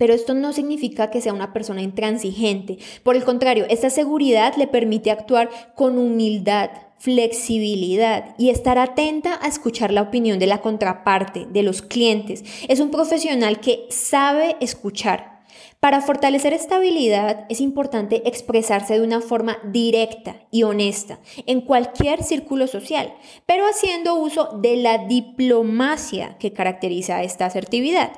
pero 0.00 0.14
esto 0.14 0.32
no 0.32 0.54
significa 0.54 1.10
que 1.10 1.20
sea 1.20 1.34
una 1.34 1.52
persona 1.52 1.82
intransigente. 1.82 2.78
Por 3.02 3.16
el 3.16 3.24
contrario, 3.24 3.66
esta 3.68 3.90
seguridad 3.90 4.54
le 4.56 4.66
permite 4.66 5.10
actuar 5.10 5.50
con 5.74 5.98
humildad, 5.98 6.70
flexibilidad 7.00 8.34
y 8.36 8.50
estar 8.50 8.78
atenta 8.78 9.38
a 9.42 9.48
escuchar 9.48 9.90
la 9.90 10.02
opinión 10.02 10.38
de 10.38 10.46
la 10.46 10.60
contraparte, 10.60 11.46
de 11.50 11.62
los 11.62 11.80
clientes. 11.80 12.44
Es 12.68 12.78
un 12.78 12.90
profesional 12.90 13.58
que 13.58 13.86
sabe 13.88 14.56
escuchar. 14.60 15.40
Para 15.80 16.02
fortalecer 16.02 16.52
esta 16.52 16.76
habilidad 16.76 17.46
es 17.48 17.62
importante 17.62 18.28
expresarse 18.28 18.94
de 18.94 19.04
una 19.04 19.22
forma 19.22 19.56
directa 19.64 20.36
y 20.50 20.62
honesta 20.64 21.18
en 21.46 21.62
cualquier 21.62 22.22
círculo 22.22 22.66
social, 22.66 23.14
pero 23.46 23.64
haciendo 23.64 24.16
uso 24.16 24.58
de 24.60 24.76
la 24.76 24.98
diplomacia 24.98 26.36
que 26.38 26.52
caracteriza 26.52 27.22
esta 27.22 27.46
asertividad. 27.46 28.12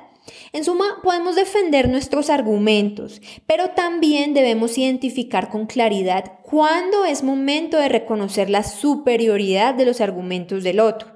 En 0.51 0.63
suma, 0.63 1.01
podemos 1.03 1.35
defender 1.35 1.89
nuestros 1.89 2.29
argumentos, 2.29 3.21
pero 3.45 3.71
también 3.71 4.33
debemos 4.33 4.77
identificar 4.77 5.49
con 5.49 5.65
claridad 5.65 6.39
cuándo 6.43 7.05
es 7.05 7.23
momento 7.23 7.77
de 7.77 7.89
reconocer 7.89 8.49
la 8.49 8.63
superioridad 8.63 9.73
de 9.73 9.85
los 9.85 10.01
argumentos 10.01 10.63
del 10.63 10.79
otro. 10.79 11.12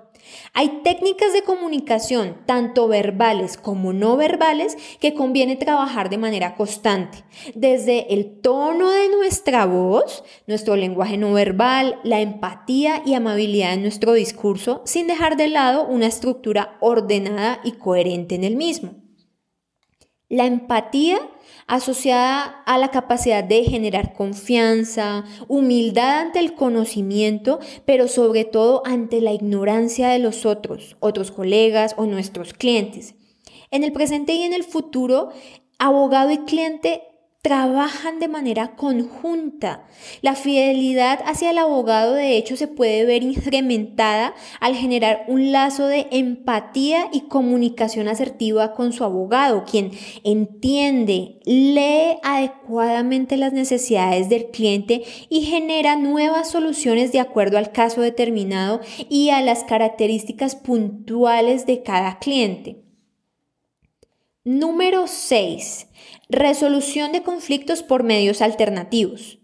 Hay 0.53 0.81
técnicas 0.83 1.33
de 1.33 1.43
comunicación, 1.43 2.37
tanto 2.45 2.87
verbales 2.87 3.57
como 3.57 3.93
no 3.93 4.17
verbales, 4.17 4.77
que 4.99 5.13
conviene 5.13 5.55
trabajar 5.55 6.09
de 6.09 6.17
manera 6.17 6.55
constante. 6.55 7.23
Desde 7.55 8.13
el 8.13 8.39
tono 8.41 8.91
de 8.91 9.09
nuestra 9.09 9.65
voz, 9.65 10.23
nuestro 10.47 10.75
lenguaje 10.75 11.17
no 11.17 11.33
verbal, 11.33 11.99
la 12.03 12.21
empatía 12.21 13.01
y 13.05 13.13
amabilidad 13.13 13.73
en 13.73 13.83
nuestro 13.83 14.13
discurso, 14.13 14.81
sin 14.85 15.07
dejar 15.07 15.37
de 15.37 15.47
lado 15.47 15.85
una 15.85 16.07
estructura 16.07 16.77
ordenada 16.79 17.59
y 17.63 17.73
coherente 17.73 18.35
en 18.35 18.43
el 18.43 18.55
mismo. 18.55 18.95
La 20.29 20.45
empatía 20.45 21.19
asociada 21.67 22.63
a 22.65 22.77
la 22.77 22.89
capacidad 22.89 23.43
de 23.43 23.63
generar 23.63 24.13
confianza, 24.13 25.25
humildad 25.47 26.21
ante 26.21 26.39
el 26.39 26.53
conocimiento, 26.53 27.59
pero 27.85 28.07
sobre 28.07 28.45
todo 28.45 28.81
ante 28.85 29.21
la 29.21 29.33
ignorancia 29.33 30.09
de 30.09 30.19
los 30.19 30.45
otros, 30.45 30.97
otros 30.99 31.31
colegas 31.31 31.95
o 31.97 32.05
nuestros 32.05 32.53
clientes. 32.53 33.15
En 33.71 33.83
el 33.83 33.91
presente 33.91 34.33
y 34.33 34.43
en 34.43 34.53
el 34.53 34.63
futuro, 34.63 35.29
abogado 35.77 36.31
y 36.31 36.39
cliente 36.39 37.03
trabajan 37.41 38.19
de 38.19 38.27
manera 38.27 38.75
conjunta. 38.75 39.85
La 40.21 40.35
fidelidad 40.35 41.19
hacia 41.25 41.51
el 41.51 41.57
abogado 41.57 42.13
de 42.13 42.35
hecho 42.35 42.57
se 42.57 42.67
puede 42.67 43.05
ver 43.05 43.23
incrementada 43.23 44.33
al 44.59 44.75
generar 44.75 45.23
un 45.27 45.51
lazo 45.51 45.87
de 45.87 46.07
empatía 46.11 47.09
y 47.13 47.21
comunicación 47.21 48.07
asertiva 48.07 48.73
con 48.73 48.91
su 48.91 49.03
abogado, 49.03 49.63
quien 49.63 49.91
entiende, 50.23 51.39
lee 51.45 52.17
adecuadamente 52.23 53.37
las 53.37 53.53
necesidades 53.53 54.29
del 54.29 54.47
cliente 54.47 55.03
y 55.29 55.43
genera 55.43 55.95
nuevas 55.95 56.51
soluciones 56.51 57.11
de 57.11 57.19
acuerdo 57.19 57.57
al 57.57 57.71
caso 57.71 58.01
determinado 58.01 58.81
y 59.09 59.29
a 59.29 59.41
las 59.41 59.63
características 59.63 60.55
puntuales 60.55 61.65
de 61.65 61.83
cada 61.83 62.19
cliente. 62.19 62.83
Número 64.43 65.07
6. 65.07 65.87
Resolución 66.29 67.13
de 67.13 67.23
conflictos 67.23 67.83
por 67.83 68.03
medios 68.03 68.41
alternativos. 68.41 69.39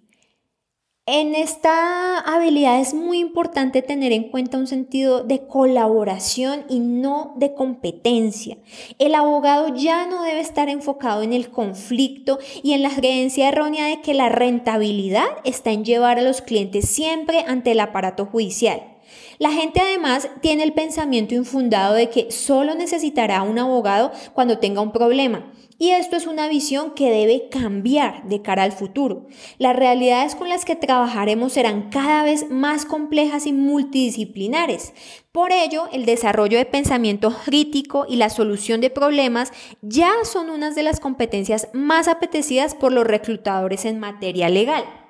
En 1.06 1.34
esta 1.34 2.20
habilidad 2.20 2.82
es 2.82 2.94
muy 2.94 3.20
importante 3.20 3.82
tener 3.82 4.12
en 4.12 4.30
cuenta 4.30 4.58
un 4.58 4.68
sentido 4.68 5.24
de 5.24 5.48
colaboración 5.48 6.66
y 6.70 6.80
no 6.80 7.36
de 7.38 7.54
competencia. 7.54 8.58
El 9.00 9.16
abogado 9.16 9.74
ya 9.74 10.08
no 10.08 10.24
debe 10.24 10.42
estar 10.42 10.68
enfocado 10.68 11.24
en 11.24 11.32
el 11.32 11.52
conflicto 11.52 12.40
y 12.64 12.74
en 12.74 12.84
la 12.84 12.94
creencia 12.94 13.48
errónea 13.48 13.88
de 13.88 14.02
que 14.02 14.14
la 14.14 14.28
rentabilidad 14.28 15.28
está 15.46 15.72
en 15.72 15.86
llevar 15.86 16.20
a 16.20 16.22
los 16.22 16.42
clientes 16.42 16.90
siempre 16.90 17.46
ante 17.48 17.72
el 17.72 17.80
aparato 17.80 18.26
judicial. 18.26 18.93
La 19.40 19.52
gente 19.52 19.82
además 19.82 20.30
tiene 20.42 20.64
el 20.64 20.74
pensamiento 20.74 21.36
infundado 21.36 21.96
de 21.96 22.10
que 22.10 22.32
solo 22.32 22.76
necesitará 22.76 23.42
un 23.44 23.60
abogado 23.60 24.12
cuando 24.34 24.60
tenga 24.60 24.82
un 24.82 24.92
problema. 24.92 25.52
Y 25.80 25.90
esto 25.90 26.16
es 26.16 26.28
una 26.28 26.48
visión 26.48 26.92
que 26.92 27.10
debe 27.10 27.50
cambiar 27.50 28.24
de 28.30 28.42
cara 28.42 28.64
al 28.64 28.72
futuro. 28.72 29.28
Las 29.58 29.76
realidades 29.76 30.36
con 30.36 30.48
las 30.48 30.66
que 30.66 30.76
trabajaremos 30.76 31.54
serán 31.54 31.90
cada 31.90 32.24
vez 32.24 32.50
más 32.50 32.86
complejas 32.86 33.48
y 33.48 33.54
multidisciplinares. 33.54 34.94
Por 35.32 35.52
ello, 35.52 35.90
el 35.92 36.06
desarrollo 36.06 36.58
de 36.58 36.66
pensamiento 36.66 37.36
crítico 37.44 38.06
y 38.08 38.18
la 38.18 38.30
solución 38.30 38.82
de 38.82 38.92
problemas 38.92 39.52
ya 39.82 40.12
son 40.24 40.52
unas 40.52 40.76
de 40.76 40.84
las 40.84 41.00
competencias 41.00 41.68
más 41.74 42.08
apetecidas 42.08 42.76
por 42.76 42.92
los 42.92 43.06
reclutadores 43.06 43.86
en 43.86 44.00
materia 44.00 44.50
legal. 44.50 45.03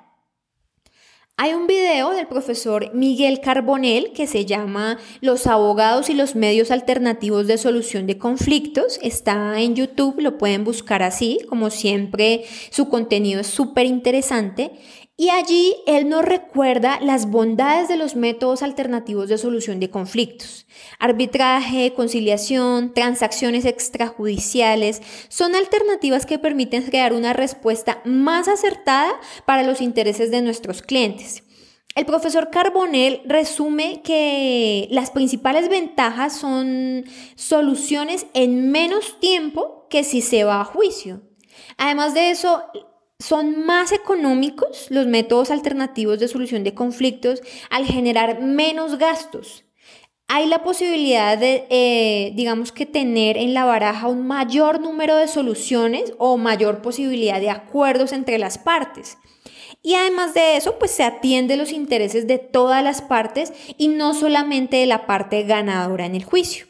Hay 1.36 1.52
un 1.52 1.66
video 1.66 2.12
del 2.12 2.28
profesor 2.28 2.94
Miguel 2.94 3.40
Carbonell 3.40 4.12
que 4.12 4.28
se 4.28 4.46
llama 4.46 4.98
Los 5.20 5.48
abogados 5.48 6.08
y 6.08 6.14
los 6.14 6.36
medios 6.36 6.70
alternativos 6.70 7.48
de 7.48 7.58
solución 7.58 8.06
de 8.06 8.18
conflictos. 8.18 9.00
Está 9.02 9.60
en 9.60 9.74
YouTube, 9.74 10.20
lo 10.20 10.38
pueden 10.38 10.62
buscar 10.62 11.02
así. 11.02 11.40
Como 11.48 11.70
siempre, 11.70 12.44
su 12.70 12.88
contenido 12.88 13.40
es 13.40 13.48
súper 13.48 13.86
interesante. 13.86 14.70
Y 15.16 15.30
allí 15.30 15.76
él 15.86 16.08
nos 16.08 16.24
recuerda 16.24 16.98
las 17.00 17.30
bondades 17.30 17.86
de 17.86 17.96
los 17.96 18.16
métodos 18.16 18.62
alternativos 18.62 19.28
de 19.28 19.38
solución 19.38 19.78
de 19.78 19.88
conflictos. 19.88 20.66
Arbitraje, 20.98 21.94
conciliación, 21.94 22.92
transacciones 22.94 23.64
extrajudiciales 23.64 25.02
son 25.28 25.54
alternativas 25.54 26.26
que 26.26 26.40
permiten 26.40 26.82
crear 26.82 27.12
una 27.12 27.32
respuesta 27.32 28.02
más 28.04 28.48
acertada 28.48 29.12
para 29.46 29.62
los 29.62 29.80
intereses 29.80 30.32
de 30.32 30.42
nuestros 30.42 30.82
clientes. 30.82 31.44
El 31.94 32.06
profesor 32.06 32.50
Carbonell 32.50 33.22
resume 33.24 34.02
que 34.02 34.88
las 34.90 35.12
principales 35.12 35.68
ventajas 35.68 36.36
son 36.36 37.04
soluciones 37.36 38.26
en 38.34 38.72
menos 38.72 39.20
tiempo 39.20 39.86
que 39.88 40.02
si 40.02 40.22
se 40.22 40.42
va 40.42 40.60
a 40.60 40.64
juicio. 40.64 41.22
Además 41.78 42.14
de 42.14 42.32
eso, 42.32 42.64
son 43.18 43.64
más 43.64 43.92
económicos 43.92 44.86
los 44.90 45.06
métodos 45.06 45.50
alternativos 45.50 46.18
de 46.18 46.28
solución 46.28 46.64
de 46.64 46.74
conflictos 46.74 47.40
al 47.70 47.86
generar 47.86 48.40
menos 48.40 48.98
gastos. 48.98 49.64
Hay 50.26 50.46
la 50.46 50.62
posibilidad 50.62 51.36
de, 51.36 51.66
eh, 51.68 52.32
digamos 52.34 52.72
que 52.72 52.86
tener 52.86 53.36
en 53.36 53.52
la 53.52 53.64
baraja 53.64 54.08
un 54.08 54.26
mayor 54.26 54.80
número 54.80 55.16
de 55.16 55.28
soluciones 55.28 56.14
o 56.18 56.38
mayor 56.38 56.80
posibilidad 56.80 57.40
de 57.40 57.50
acuerdos 57.50 58.12
entre 58.12 58.38
las 58.38 58.56
partes. 58.56 59.18
Y 59.82 59.96
además 59.96 60.32
de 60.32 60.56
eso, 60.56 60.78
pues 60.78 60.92
se 60.92 61.04
atiende 61.04 61.58
los 61.58 61.70
intereses 61.72 62.26
de 62.26 62.38
todas 62.38 62.82
las 62.82 63.02
partes 63.02 63.52
y 63.76 63.88
no 63.88 64.14
solamente 64.14 64.78
de 64.78 64.86
la 64.86 65.06
parte 65.06 65.42
ganadora 65.42 66.06
en 66.06 66.14
el 66.14 66.24
juicio. 66.24 66.66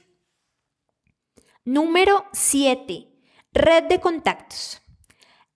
Número 1.64 2.24
7. 2.32 3.06
Red 3.52 3.84
de 3.84 4.00
contactos. 4.00 4.83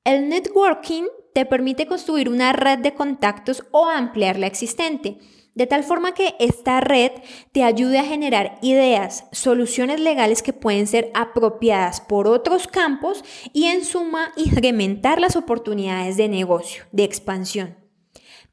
El 0.09 0.31
networking 0.31 1.05
te 1.35 1.45
permite 1.45 1.87
construir 1.87 2.31
una 2.31 2.55
red 2.55 2.79
de 2.79 2.95
contactos 2.95 3.65
o 3.73 3.85
ampliar 3.85 4.39
la 4.39 4.47
existente, 4.47 5.19
de 5.55 5.67
tal 5.67 5.85
forma 5.85 6.15
que 6.15 6.35
esta 6.39 6.81
red 6.81 7.13
te 7.53 7.63
ayude 7.63 7.99
a 7.99 8.05
generar 8.05 8.59
ideas, 8.63 9.27
soluciones 9.33 10.01
legales 10.01 10.43
que 10.43 10.55
pueden 10.55 10.87
ser 10.87 11.11
apropiadas 11.13 12.01
por 12.01 12.27
otros 12.27 12.69
campos 12.69 13.23
y 13.53 13.67
en 13.67 13.85
suma 13.85 14.33
incrementar 14.39 15.21
las 15.21 15.37
oportunidades 15.37 16.17
de 16.17 16.29
negocio, 16.29 16.85
de 16.91 17.05
expansión. 17.05 17.77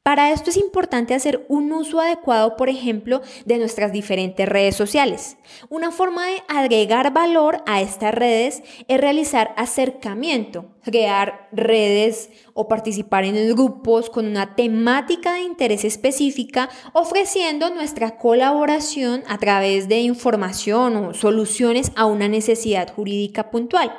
Para 0.06 0.30
esto 0.30 0.50
es 0.50 0.56
importante 0.56 1.14
hacer 1.14 1.44
un 1.48 1.72
uso 1.72 1.98
adecuado, 1.98 2.54
por 2.54 2.68
ejemplo, 2.68 3.22
de 3.44 3.58
nuestras 3.58 3.90
diferentes 3.90 4.48
redes 4.48 4.76
sociales. 4.76 5.36
Una 5.68 5.90
forma 5.90 6.24
de 6.26 6.44
agregar 6.46 7.12
valor 7.12 7.64
a 7.66 7.80
estas 7.80 8.14
redes 8.14 8.62
es 8.86 9.00
realizar 9.00 9.52
acercamiento, 9.56 10.66
crear 10.84 11.48
redes 11.50 12.30
o 12.54 12.68
participar 12.68 13.24
en 13.24 13.48
grupos 13.52 14.08
con 14.08 14.26
una 14.26 14.54
temática 14.54 15.32
de 15.32 15.40
interés 15.40 15.84
específica, 15.84 16.70
ofreciendo 16.92 17.70
nuestra 17.70 18.16
colaboración 18.16 19.24
a 19.26 19.38
través 19.38 19.88
de 19.88 19.98
información 19.98 20.94
o 20.94 21.14
soluciones 21.14 21.90
a 21.96 22.06
una 22.06 22.28
necesidad 22.28 22.94
jurídica 22.94 23.50
puntual. 23.50 23.92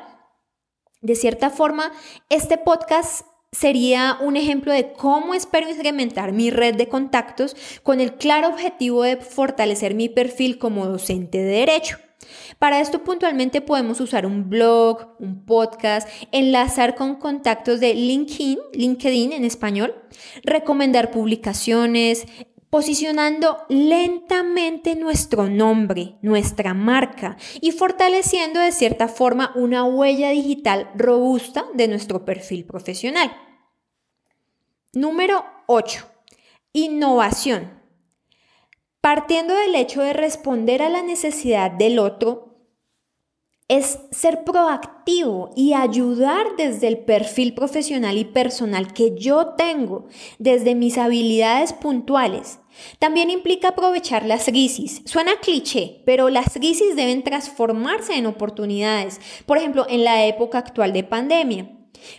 De 1.02 1.16
cierta 1.16 1.50
forma, 1.50 1.92
este 2.30 2.58
podcast 2.58 3.26
sería 3.52 4.18
un 4.22 4.36
ejemplo 4.36 4.74
de 4.74 4.94
cómo 4.94 5.34
espero 5.34 5.70
incrementar 5.70 6.34
mi 6.34 6.50
red 6.50 6.76
de 6.76 6.90
contactos 6.90 7.56
con 7.84 8.02
el 8.02 8.16
claro 8.16 8.50
objetivo 8.50 9.04
de 9.04 9.18
fortalecer 9.18 9.96
mi 9.96 10.10
perfil 10.10 10.58
como 10.58 10.86
docente 10.86 11.40
de 11.40 11.52
derecho. 11.52 11.98
Para 12.60 12.82
esto 12.82 13.04
puntualmente 13.04 13.62
podemos 13.62 14.02
usar 14.02 14.26
un 14.26 14.50
blog, 14.50 15.16
un 15.20 15.46
podcast, 15.46 16.10
enlazar 16.32 16.96
con 16.96 17.16
contactos 17.16 17.80
de 17.80 17.94
LinkedIn, 17.94 18.60
LinkedIn 18.74 19.32
en 19.32 19.46
español, 19.46 19.96
recomendar 20.44 21.12
publicaciones, 21.12 22.26
posicionando 22.70 23.66
lentamente 23.70 24.96
nuestro 24.96 25.50
nombre, 25.50 26.18
nuestra 26.22 26.74
marca 26.74 27.38
y 27.62 27.72
fortaleciendo 27.72 28.60
de 28.60 28.72
cierta 28.72 29.08
forma 29.08 29.52
una 29.56 29.84
huella 29.86 30.30
digital 30.30 30.90
robusta 30.96 31.66
de 31.74 31.88
nuestro 31.88 32.26
perfil 32.26 32.66
profesional. 32.66 33.32
Número 34.94 35.46
8. 35.68 36.06
Innovación. 36.74 37.82
Partiendo 39.02 39.54
del 39.54 39.76
hecho 39.76 40.02
de 40.02 40.14
responder 40.14 40.82
a 40.82 40.90
la 40.90 41.02
necesidad 41.02 41.72
del 41.72 42.00
otro, 42.00 42.47
es 43.68 44.00
ser 44.12 44.46
proactivo 44.46 45.52
y 45.56 45.74
ayudar 45.74 46.46
desde 46.58 46.88
el 46.88 47.00
perfil 47.00 47.54
profesional 47.54 48.18
y 48.18 48.24
personal 48.24 48.94
que 48.94 49.16
yo 49.18 49.56
tengo, 49.58 50.08
desde 50.40 50.74
mis 50.74 50.98
habilidades 50.98 51.74
puntuales. 51.74 52.60
También 53.00 53.30
implica 53.30 53.70
aprovechar 53.70 54.26
las 54.26 54.46
crisis. 54.46 55.02
Suena 55.06 55.40
cliché, 55.42 56.02
pero 56.06 56.30
las 56.30 56.54
crisis 56.54 56.96
deben 56.96 57.24
transformarse 57.24 58.16
en 58.16 58.26
oportunidades. 58.26 59.20
Por 59.46 59.58
ejemplo, 59.58 59.86
en 59.90 60.04
la 60.04 60.26
época 60.26 60.60
actual 60.60 60.94
de 60.94 61.04
pandemia. 61.04 61.77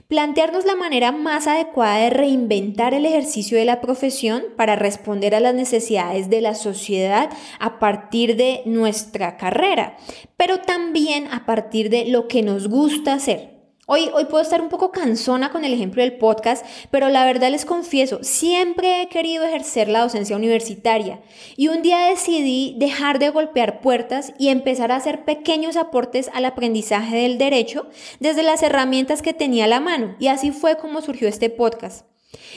Plantearnos 0.08 0.64
la 0.64 0.76
manera 0.76 1.12
más 1.12 1.46
adecuada 1.46 1.98
de 1.98 2.10
reinventar 2.10 2.94
el 2.94 3.06
ejercicio 3.06 3.58
de 3.58 3.64
la 3.64 3.80
profesión 3.80 4.42
para 4.56 4.76
responder 4.76 5.34
a 5.34 5.40
las 5.40 5.54
necesidades 5.54 6.30
de 6.30 6.40
la 6.40 6.54
sociedad 6.54 7.30
a 7.58 7.78
partir 7.78 8.36
de 8.36 8.62
nuestra 8.64 9.36
carrera, 9.36 9.96
pero 10.36 10.58
también 10.58 11.28
a 11.32 11.46
partir 11.46 11.90
de 11.90 12.06
lo 12.06 12.28
que 12.28 12.42
nos 12.42 12.68
gusta 12.68 13.14
hacer. 13.14 13.57
Hoy, 13.90 14.10
hoy 14.12 14.26
puedo 14.26 14.42
estar 14.42 14.60
un 14.60 14.68
poco 14.68 14.92
cansona 14.92 15.50
con 15.50 15.64
el 15.64 15.72
ejemplo 15.72 16.02
del 16.02 16.18
podcast, 16.18 16.62
pero 16.90 17.08
la 17.08 17.24
verdad 17.24 17.50
les 17.50 17.64
confieso, 17.64 18.18
siempre 18.20 19.00
he 19.00 19.08
querido 19.08 19.44
ejercer 19.44 19.88
la 19.88 20.02
docencia 20.02 20.36
universitaria 20.36 21.22
y 21.56 21.68
un 21.68 21.80
día 21.80 22.00
decidí 22.00 22.74
dejar 22.76 23.18
de 23.18 23.30
golpear 23.30 23.80
puertas 23.80 24.34
y 24.38 24.48
empezar 24.48 24.92
a 24.92 24.96
hacer 24.96 25.24
pequeños 25.24 25.76
aportes 25.76 26.30
al 26.34 26.44
aprendizaje 26.44 27.16
del 27.16 27.38
derecho 27.38 27.86
desde 28.20 28.42
las 28.42 28.62
herramientas 28.62 29.22
que 29.22 29.32
tenía 29.32 29.64
a 29.64 29.68
la 29.68 29.80
mano 29.80 30.16
y 30.18 30.26
así 30.26 30.50
fue 30.50 30.76
como 30.76 31.00
surgió 31.00 31.26
este 31.26 31.48
podcast. 31.48 32.04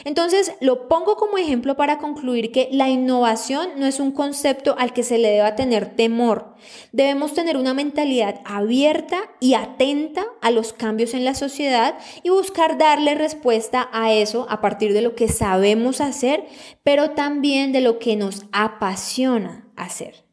Entonces, 0.03 0.53
lo 0.59 0.89
pongo 0.89 1.15
como 1.15 1.37
ejemplo 1.37 1.77
para 1.77 1.97
concluir 1.97 2.51
que 2.51 2.67
la 2.71 2.89
innovación 2.89 3.69
no 3.77 3.85
es 3.85 3.99
un 4.01 4.11
concepto 4.11 4.75
al 4.77 4.91
que 4.91 5.03
se 5.03 5.17
le 5.17 5.29
deba 5.29 5.55
tener 5.55 5.95
temor. 5.95 6.55
Debemos 6.91 7.33
tener 7.33 7.55
una 7.55 7.73
mentalidad 7.73 8.41
abierta 8.43 9.17
y 9.39 9.53
atenta 9.53 10.25
a 10.41 10.51
los 10.51 10.73
cambios 10.73 11.13
en 11.13 11.23
la 11.23 11.35
sociedad 11.35 11.97
y 12.21 12.29
buscar 12.29 12.77
darle 12.77 13.15
respuesta 13.15 13.89
a 13.93 14.11
eso 14.11 14.45
a 14.49 14.59
partir 14.59 14.93
de 14.93 15.01
lo 15.01 15.15
que 15.15 15.29
sabemos 15.29 16.01
hacer, 16.01 16.45
pero 16.83 17.11
también 17.11 17.71
de 17.71 17.81
lo 17.81 17.97
que 17.97 18.17
nos 18.17 18.43
apasiona 18.51 19.71
hacer. 19.77 20.25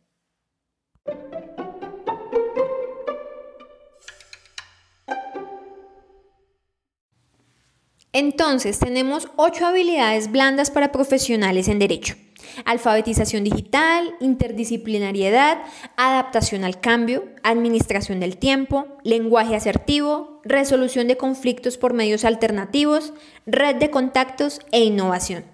Entonces, 8.18 8.81
tenemos 8.81 9.28
ocho 9.37 9.64
habilidades 9.64 10.33
blandas 10.33 10.72
para 10.72 10.90
profesionales 10.90 11.68
en 11.68 11.78
derecho. 11.78 12.16
Alfabetización 12.64 13.44
digital, 13.44 14.12
interdisciplinariedad, 14.18 15.59
adaptación 15.96 16.64
al 16.64 16.81
cambio, 16.81 17.26
administración 17.44 18.18
del 18.18 18.37
tiempo, 18.37 18.87
lenguaje 19.04 19.54
asertivo, 19.54 20.40
resolución 20.42 21.07
de 21.07 21.16
conflictos 21.16 21.78
por 21.78 21.92
medios 21.92 22.24
alternativos, 22.24 23.12
red 23.46 23.76
de 23.76 23.90
contactos 23.90 24.62
e 24.72 24.83
innovación. 24.83 25.44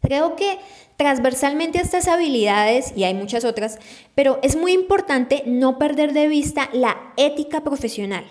Creo 0.00 0.36
que 0.36 0.58
transversalmente 0.96 1.80
a 1.80 1.82
estas 1.82 2.08
habilidades, 2.08 2.94
y 2.96 3.04
hay 3.04 3.12
muchas 3.12 3.44
otras, 3.44 3.78
pero 4.14 4.38
es 4.42 4.56
muy 4.56 4.72
importante 4.72 5.42
no 5.44 5.78
perder 5.78 6.14
de 6.14 6.28
vista 6.28 6.70
la 6.72 7.12
ética 7.18 7.62
profesional. 7.62 8.24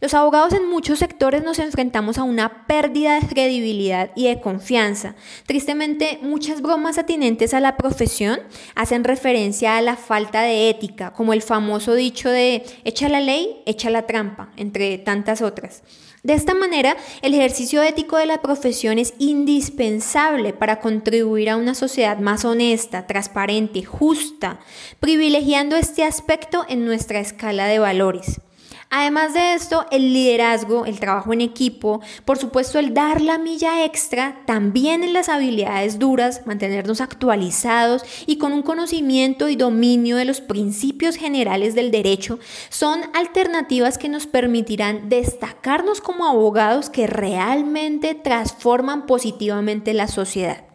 Los 0.00 0.14
abogados 0.14 0.52
en 0.52 0.68
muchos 0.68 0.98
sectores 0.98 1.42
nos 1.42 1.58
enfrentamos 1.58 2.18
a 2.18 2.22
una 2.22 2.66
pérdida 2.66 3.18
de 3.18 3.26
credibilidad 3.26 4.10
y 4.14 4.28
de 4.28 4.40
confianza. 4.40 5.14
Tristemente, 5.46 6.18
muchas 6.22 6.62
bromas 6.62 6.98
atinentes 6.98 7.54
a 7.54 7.60
la 7.60 7.76
profesión 7.76 8.40
hacen 8.74 9.04
referencia 9.04 9.76
a 9.76 9.82
la 9.82 9.96
falta 9.96 10.42
de 10.42 10.68
ética, 10.70 11.12
como 11.12 11.32
el 11.32 11.42
famoso 11.42 11.94
dicho 11.94 12.28
de 12.28 12.64
echa 12.84 13.08
la 13.08 13.20
ley, 13.20 13.62
echa 13.66 13.90
la 13.90 14.06
trampa, 14.06 14.50
entre 14.56 14.98
tantas 14.98 15.42
otras. 15.42 15.82
De 16.26 16.34
esta 16.34 16.54
manera, 16.54 16.96
el 17.22 17.34
ejercicio 17.34 17.82
ético 17.82 18.16
de 18.16 18.26
la 18.26 18.42
profesión 18.42 18.98
es 18.98 19.14
indispensable 19.18 20.52
para 20.52 20.80
contribuir 20.80 21.50
a 21.50 21.56
una 21.56 21.74
sociedad 21.74 22.18
más 22.18 22.44
honesta, 22.44 23.06
transparente, 23.06 23.84
justa, 23.84 24.58
privilegiando 24.98 25.76
este 25.76 26.02
aspecto 26.02 26.66
en 26.68 26.84
nuestra 26.84 27.20
escala 27.20 27.66
de 27.66 27.78
valores. 27.78 28.40
Además 28.88 29.34
de 29.34 29.54
esto, 29.54 29.84
el 29.90 30.12
liderazgo, 30.12 30.86
el 30.86 31.00
trabajo 31.00 31.32
en 31.32 31.40
equipo, 31.40 32.00
por 32.24 32.38
supuesto 32.38 32.78
el 32.78 32.94
dar 32.94 33.20
la 33.20 33.36
milla 33.36 33.84
extra, 33.84 34.42
también 34.46 35.02
en 35.02 35.12
las 35.12 35.28
habilidades 35.28 35.98
duras, 35.98 36.42
mantenernos 36.46 37.00
actualizados 37.00 38.02
y 38.26 38.38
con 38.38 38.52
un 38.52 38.62
conocimiento 38.62 39.48
y 39.48 39.56
dominio 39.56 40.16
de 40.16 40.24
los 40.24 40.40
principios 40.40 41.16
generales 41.16 41.74
del 41.74 41.90
derecho, 41.90 42.38
son 42.68 43.00
alternativas 43.12 43.98
que 43.98 44.08
nos 44.08 44.28
permitirán 44.28 45.08
destacarnos 45.08 46.00
como 46.00 46.26
abogados 46.26 46.88
que 46.88 47.08
realmente 47.08 48.14
transforman 48.14 49.06
positivamente 49.06 49.94
la 49.94 50.06
sociedad. 50.06 50.65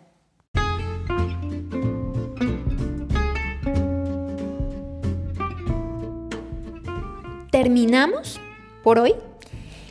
Terminamos 7.62 8.39
por 8.84 8.97
hoy. 8.97 9.13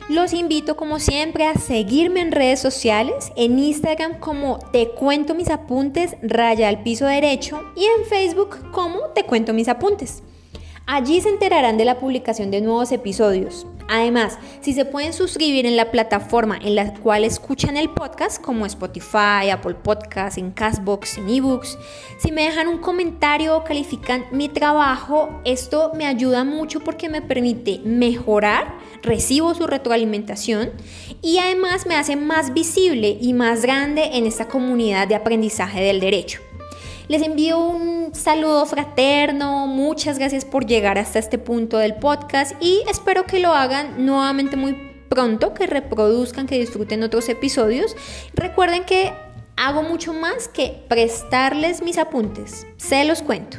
Los 0.09 0.33
invito 0.33 0.75
como 0.75 0.99
siempre 0.99 1.45
a 1.45 1.53
seguirme 1.53 2.19
en 2.19 2.33
redes 2.33 2.59
sociales, 2.59 3.31
en 3.37 3.57
Instagram 3.57 4.19
como 4.19 4.59
Te 4.73 4.89
Cuento 4.89 5.35
Mis 5.35 5.49
Apuntes, 5.49 6.17
raya 6.21 6.67
al 6.67 6.83
piso 6.83 7.05
derecho 7.05 7.61
y 7.77 7.85
en 7.85 8.05
Facebook 8.09 8.71
como 8.71 8.99
Te 9.15 9.23
Cuento 9.23 9.53
Mis 9.53 9.69
Apuntes. 9.69 10.21
Allí 10.85 11.21
se 11.21 11.29
enterarán 11.29 11.77
de 11.77 11.85
la 11.85 11.99
publicación 11.99 12.51
de 12.51 12.61
nuevos 12.61 12.91
episodios. 12.91 13.65
Además, 13.87 14.39
si 14.61 14.73
se 14.73 14.85
pueden 14.85 15.11
suscribir 15.11 15.65
en 15.65 15.75
la 15.75 15.91
plataforma 15.91 16.57
en 16.57 16.75
la 16.75 16.93
cual 16.93 17.25
escuchan 17.25 17.75
el 17.75 17.89
podcast, 17.89 18.41
como 18.41 18.65
Spotify, 18.65 19.49
Apple 19.51 19.75
Podcasts, 19.75 20.37
en 20.37 20.51
Castbox, 20.51 21.17
en 21.17 21.29
eBooks, 21.29 21.77
si 22.17 22.31
me 22.31 22.43
dejan 22.43 22.69
un 22.69 22.77
comentario 22.77 23.57
o 23.57 23.63
califican 23.65 24.25
mi 24.31 24.47
trabajo, 24.47 25.41
esto 25.43 25.91
me 25.93 26.07
ayuda 26.07 26.45
mucho 26.45 26.79
porque 26.79 27.09
me 27.09 27.21
permite 27.21 27.81
mejorar, 27.83 28.77
recibo 29.01 29.53
su 29.55 29.67
retroalimentación 29.67 30.71
y 31.21 31.39
además 31.39 31.85
me 31.85 31.95
hace 31.95 32.15
más 32.15 32.53
visible 32.53 33.17
y 33.19 33.33
más 33.33 33.61
grande 33.61 34.11
en 34.13 34.25
esta 34.25 34.47
comunidad 34.47 35.07
de 35.07 35.15
aprendizaje 35.15 35.81
del 35.81 35.99
derecho. 35.99 36.39
Les 37.11 37.23
envío 37.23 37.59
un 37.59 38.15
saludo 38.15 38.65
fraterno, 38.65 39.67
muchas 39.67 40.17
gracias 40.17 40.45
por 40.45 40.65
llegar 40.65 40.97
hasta 40.97 41.19
este 41.19 41.37
punto 41.37 41.77
del 41.77 41.95
podcast 41.95 42.55
y 42.61 42.83
espero 42.89 43.25
que 43.25 43.39
lo 43.39 43.51
hagan 43.51 44.05
nuevamente 44.05 44.55
muy 44.55 44.77
pronto, 45.09 45.53
que 45.53 45.67
reproduzcan, 45.67 46.47
que 46.47 46.57
disfruten 46.57 47.03
otros 47.03 47.27
episodios. 47.27 47.97
Recuerden 48.33 48.85
que 48.85 49.11
hago 49.57 49.83
mucho 49.83 50.13
más 50.13 50.47
que 50.47 50.85
prestarles 50.87 51.83
mis 51.83 51.97
apuntes, 51.97 52.65
se 52.77 53.03
los 53.03 53.21
cuento. 53.21 53.57